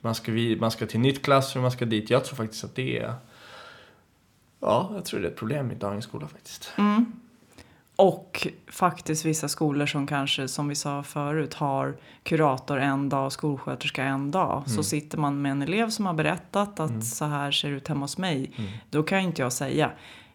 man 0.00 0.14
ska, 0.14 0.32
vid, 0.32 0.60
man 0.60 0.70
ska 0.70 0.86
till 0.86 1.00
nytt 1.00 1.22
klassrum, 1.22 1.62
man 1.62 1.72
ska 1.72 1.84
dit. 1.84 2.10
Jag 2.10 2.24
tror 2.24 2.36
faktiskt 2.36 2.64
att 2.64 2.74
det 2.74 2.98
är 2.98 3.14
Ja, 4.62 4.90
jag 4.94 5.04
tror 5.04 5.20
det 5.20 5.26
är 5.26 5.30
ett 5.30 5.38
problem 5.38 5.70
i 5.70 5.74
dagens 5.74 6.04
skola 6.04 6.28
faktiskt. 6.28 6.72
Mm. 6.78 7.12
Och 7.96 8.46
faktiskt 8.66 9.24
vissa 9.24 9.48
skolor 9.48 9.86
som 9.86 10.06
kanske, 10.06 10.48
som 10.48 10.68
vi 10.68 10.74
sa 10.74 11.02
förut, 11.02 11.54
har 11.54 11.96
kurator 12.22 12.78
en 12.78 13.08
dag 13.08 13.26
och 13.26 13.32
skolsköterska 13.32 14.04
en 14.04 14.30
dag. 14.30 14.56
Mm. 14.56 14.68
Så 14.68 14.82
sitter 14.82 15.18
man 15.18 15.42
med 15.42 15.52
en 15.52 15.62
elev 15.62 15.90
som 15.90 16.06
har 16.06 16.14
berättat 16.14 16.80
att 16.80 17.04
så 17.04 17.24
här 17.24 17.50
ser 17.50 17.70
det 17.70 17.76
ut 17.76 17.88
hemma 17.88 18.00
hos 18.00 18.18
mig. 18.18 18.52
Mm. 18.56 18.70
Då 18.90 19.02
kan 19.02 19.20
inte 19.20 19.42
jag 19.42 19.52
säga, 19.52 19.90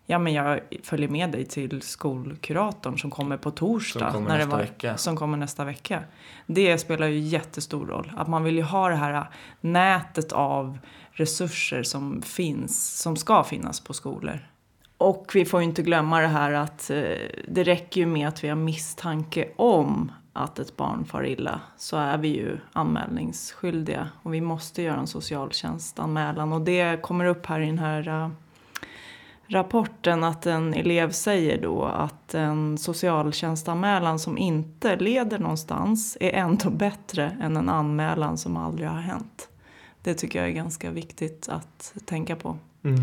ja 0.09 0.19
men 0.19 0.33
jag 0.33 0.59
följer 0.83 1.09
med 1.09 1.31
dig 1.31 1.45
till 1.45 1.81
skolkuratorn 1.81 2.97
som 2.97 3.11
kommer 3.11 3.37
på 3.37 3.51
torsdag. 3.51 3.99
Som 3.99 4.11
kommer 4.11 4.29
när 4.29 4.37
det 4.37 4.45
nästa 4.45 4.57
var, 4.57 4.63
vecka. 4.63 4.97
Som 4.97 5.15
kommer 5.15 5.37
nästa 5.37 5.65
vecka. 5.65 6.03
Det 6.45 6.77
spelar 6.77 7.07
ju 7.07 7.19
jättestor 7.19 7.85
roll. 7.85 8.11
Att 8.17 8.27
man 8.27 8.43
vill 8.43 8.55
ju 8.55 8.63
ha 8.63 8.89
det 8.89 8.95
här 8.95 9.29
nätet 9.61 10.31
av 10.31 10.77
resurser 11.11 11.83
som 11.83 12.21
finns, 12.21 12.99
som 13.01 13.15
ska 13.15 13.43
finnas 13.43 13.79
på 13.79 13.93
skolor. 13.93 14.39
Och 14.97 15.31
vi 15.33 15.45
får 15.45 15.59
ju 15.59 15.63
inte 15.63 15.81
glömma 15.81 16.21
det 16.21 16.27
här 16.27 16.51
att 16.51 16.89
eh, 16.89 17.01
det 17.47 17.63
räcker 17.63 18.01
ju 18.01 18.07
med 18.07 18.27
att 18.27 18.43
vi 18.43 18.47
har 18.47 18.55
misstanke 18.55 19.49
om 19.55 20.11
att 20.33 20.59
ett 20.59 20.77
barn 20.77 21.05
far 21.05 21.25
illa 21.25 21.61
så 21.77 21.97
är 21.97 22.17
vi 22.17 22.27
ju 22.27 22.57
anmälningsskyldiga 22.73 24.09
och 24.23 24.33
vi 24.33 24.41
måste 24.41 24.81
göra 24.81 24.99
en 24.99 25.07
socialtjänstanmälan 25.07 26.53
och 26.53 26.61
det 26.61 27.01
kommer 27.01 27.25
upp 27.25 27.45
här 27.45 27.59
i 27.59 27.65
den 27.65 27.79
här 27.79 28.07
eh, 28.07 28.29
rapporten 29.47 30.23
att 30.23 30.45
en 30.45 30.73
elev 30.73 31.11
säger 31.11 31.61
då 31.61 31.83
att 31.83 32.33
en 32.33 32.77
socialtjänstanmälan 32.77 34.19
som 34.19 34.37
inte 34.37 34.95
leder 34.95 35.39
någonstans 35.39 36.17
är 36.19 36.31
ändå 36.31 36.69
bättre 36.69 37.37
än 37.41 37.57
en 37.57 37.69
anmälan 37.69 38.37
som 38.37 38.57
aldrig 38.57 38.89
har 38.89 38.99
hänt. 38.99 39.49
Det 40.01 40.13
tycker 40.13 40.39
jag 40.39 40.47
är 40.47 40.53
ganska 40.53 40.91
viktigt 40.91 41.49
att 41.49 41.93
tänka 42.05 42.35
på. 42.35 42.57
Mm, 42.83 42.99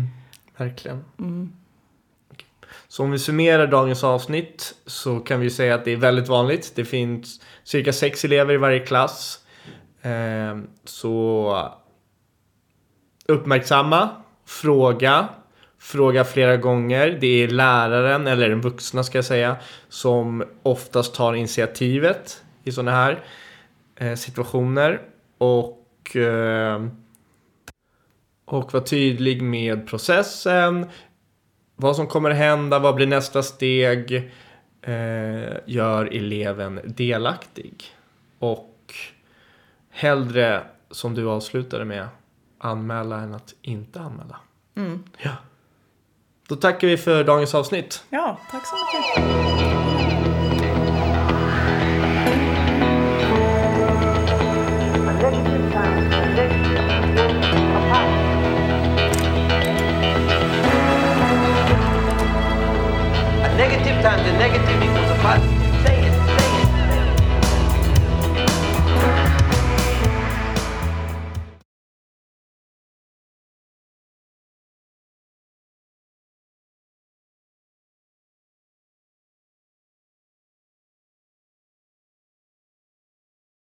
verkligen. 0.57 1.05
Mm. 1.19 1.53
Så 2.87 3.03
om 3.03 3.11
vi 3.11 3.19
summerar 3.19 3.67
dagens 3.67 4.03
avsnitt 4.03 4.75
så 4.85 5.19
kan 5.19 5.39
vi 5.39 5.49
säga 5.49 5.75
att 5.75 5.85
det 5.85 5.91
är 5.91 5.97
väldigt 5.97 6.27
vanligt. 6.27 6.71
Det 6.75 6.85
finns 6.85 7.41
cirka 7.63 7.93
sex 7.93 8.25
elever 8.25 8.53
i 8.53 8.57
varje 8.57 8.79
klass. 8.79 9.39
Eh, 10.01 10.57
så 10.83 11.71
uppmärksamma, 13.25 14.09
fråga, 14.45 15.29
fråga 15.85 16.23
flera 16.23 16.57
gånger. 16.57 17.17
Det 17.21 17.43
är 17.43 17.47
läraren, 17.47 18.27
eller 18.27 18.49
den 18.49 18.61
vuxna 18.61 19.03
ska 19.03 19.17
jag 19.17 19.25
säga, 19.25 19.57
som 19.89 20.43
oftast 20.63 21.15
tar 21.15 21.33
initiativet 21.33 22.43
i 22.63 22.71
sådana 22.71 22.91
här 22.91 23.23
eh, 23.95 24.15
situationer. 24.15 25.01
Och, 25.37 26.15
eh, 26.15 26.85
och 28.45 28.73
vara 28.73 28.83
tydlig 28.83 29.41
med 29.41 29.87
processen, 29.87 30.89
vad 31.75 31.95
som 31.95 32.07
kommer 32.07 32.31
hända, 32.31 32.79
vad 32.79 32.95
blir 32.95 33.07
nästa 33.07 33.43
steg, 33.43 34.31
eh, 34.81 35.53
gör 35.65 36.15
eleven 36.15 36.79
delaktig. 36.85 37.83
Och 38.39 38.93
hellre, 39.89 40.63
som 40.91 41.13
du 41.15 41.29
avslutade 41.29 41.85
med, 41.85 42.07
anmäla 42.57 43.19
än 43.19 43.33
att 43.33 43.53
inte 43.61 43.99
anmäla. 43.99 44.39
Mm. 44.75 45.03
Ja. 45.17 45.31
Då 46.47 46.55
tackar 46.55 46.87
vi 46.87 46.97
för 46.97 47.23
dagens 47.23 47.55
avsnitt. 47.55 48.03
Ja, 48.09 48.39
tack 48.51 48.63
så 48.65 48.75
mycket. 48.75 49.45
Negative 63.57 64.01
times 64.01 64.27
a 64.27 64.37
negative 64.37 64.83
equals 64.83 65.11
a 65.11 65.15
positive. 65.23 65.64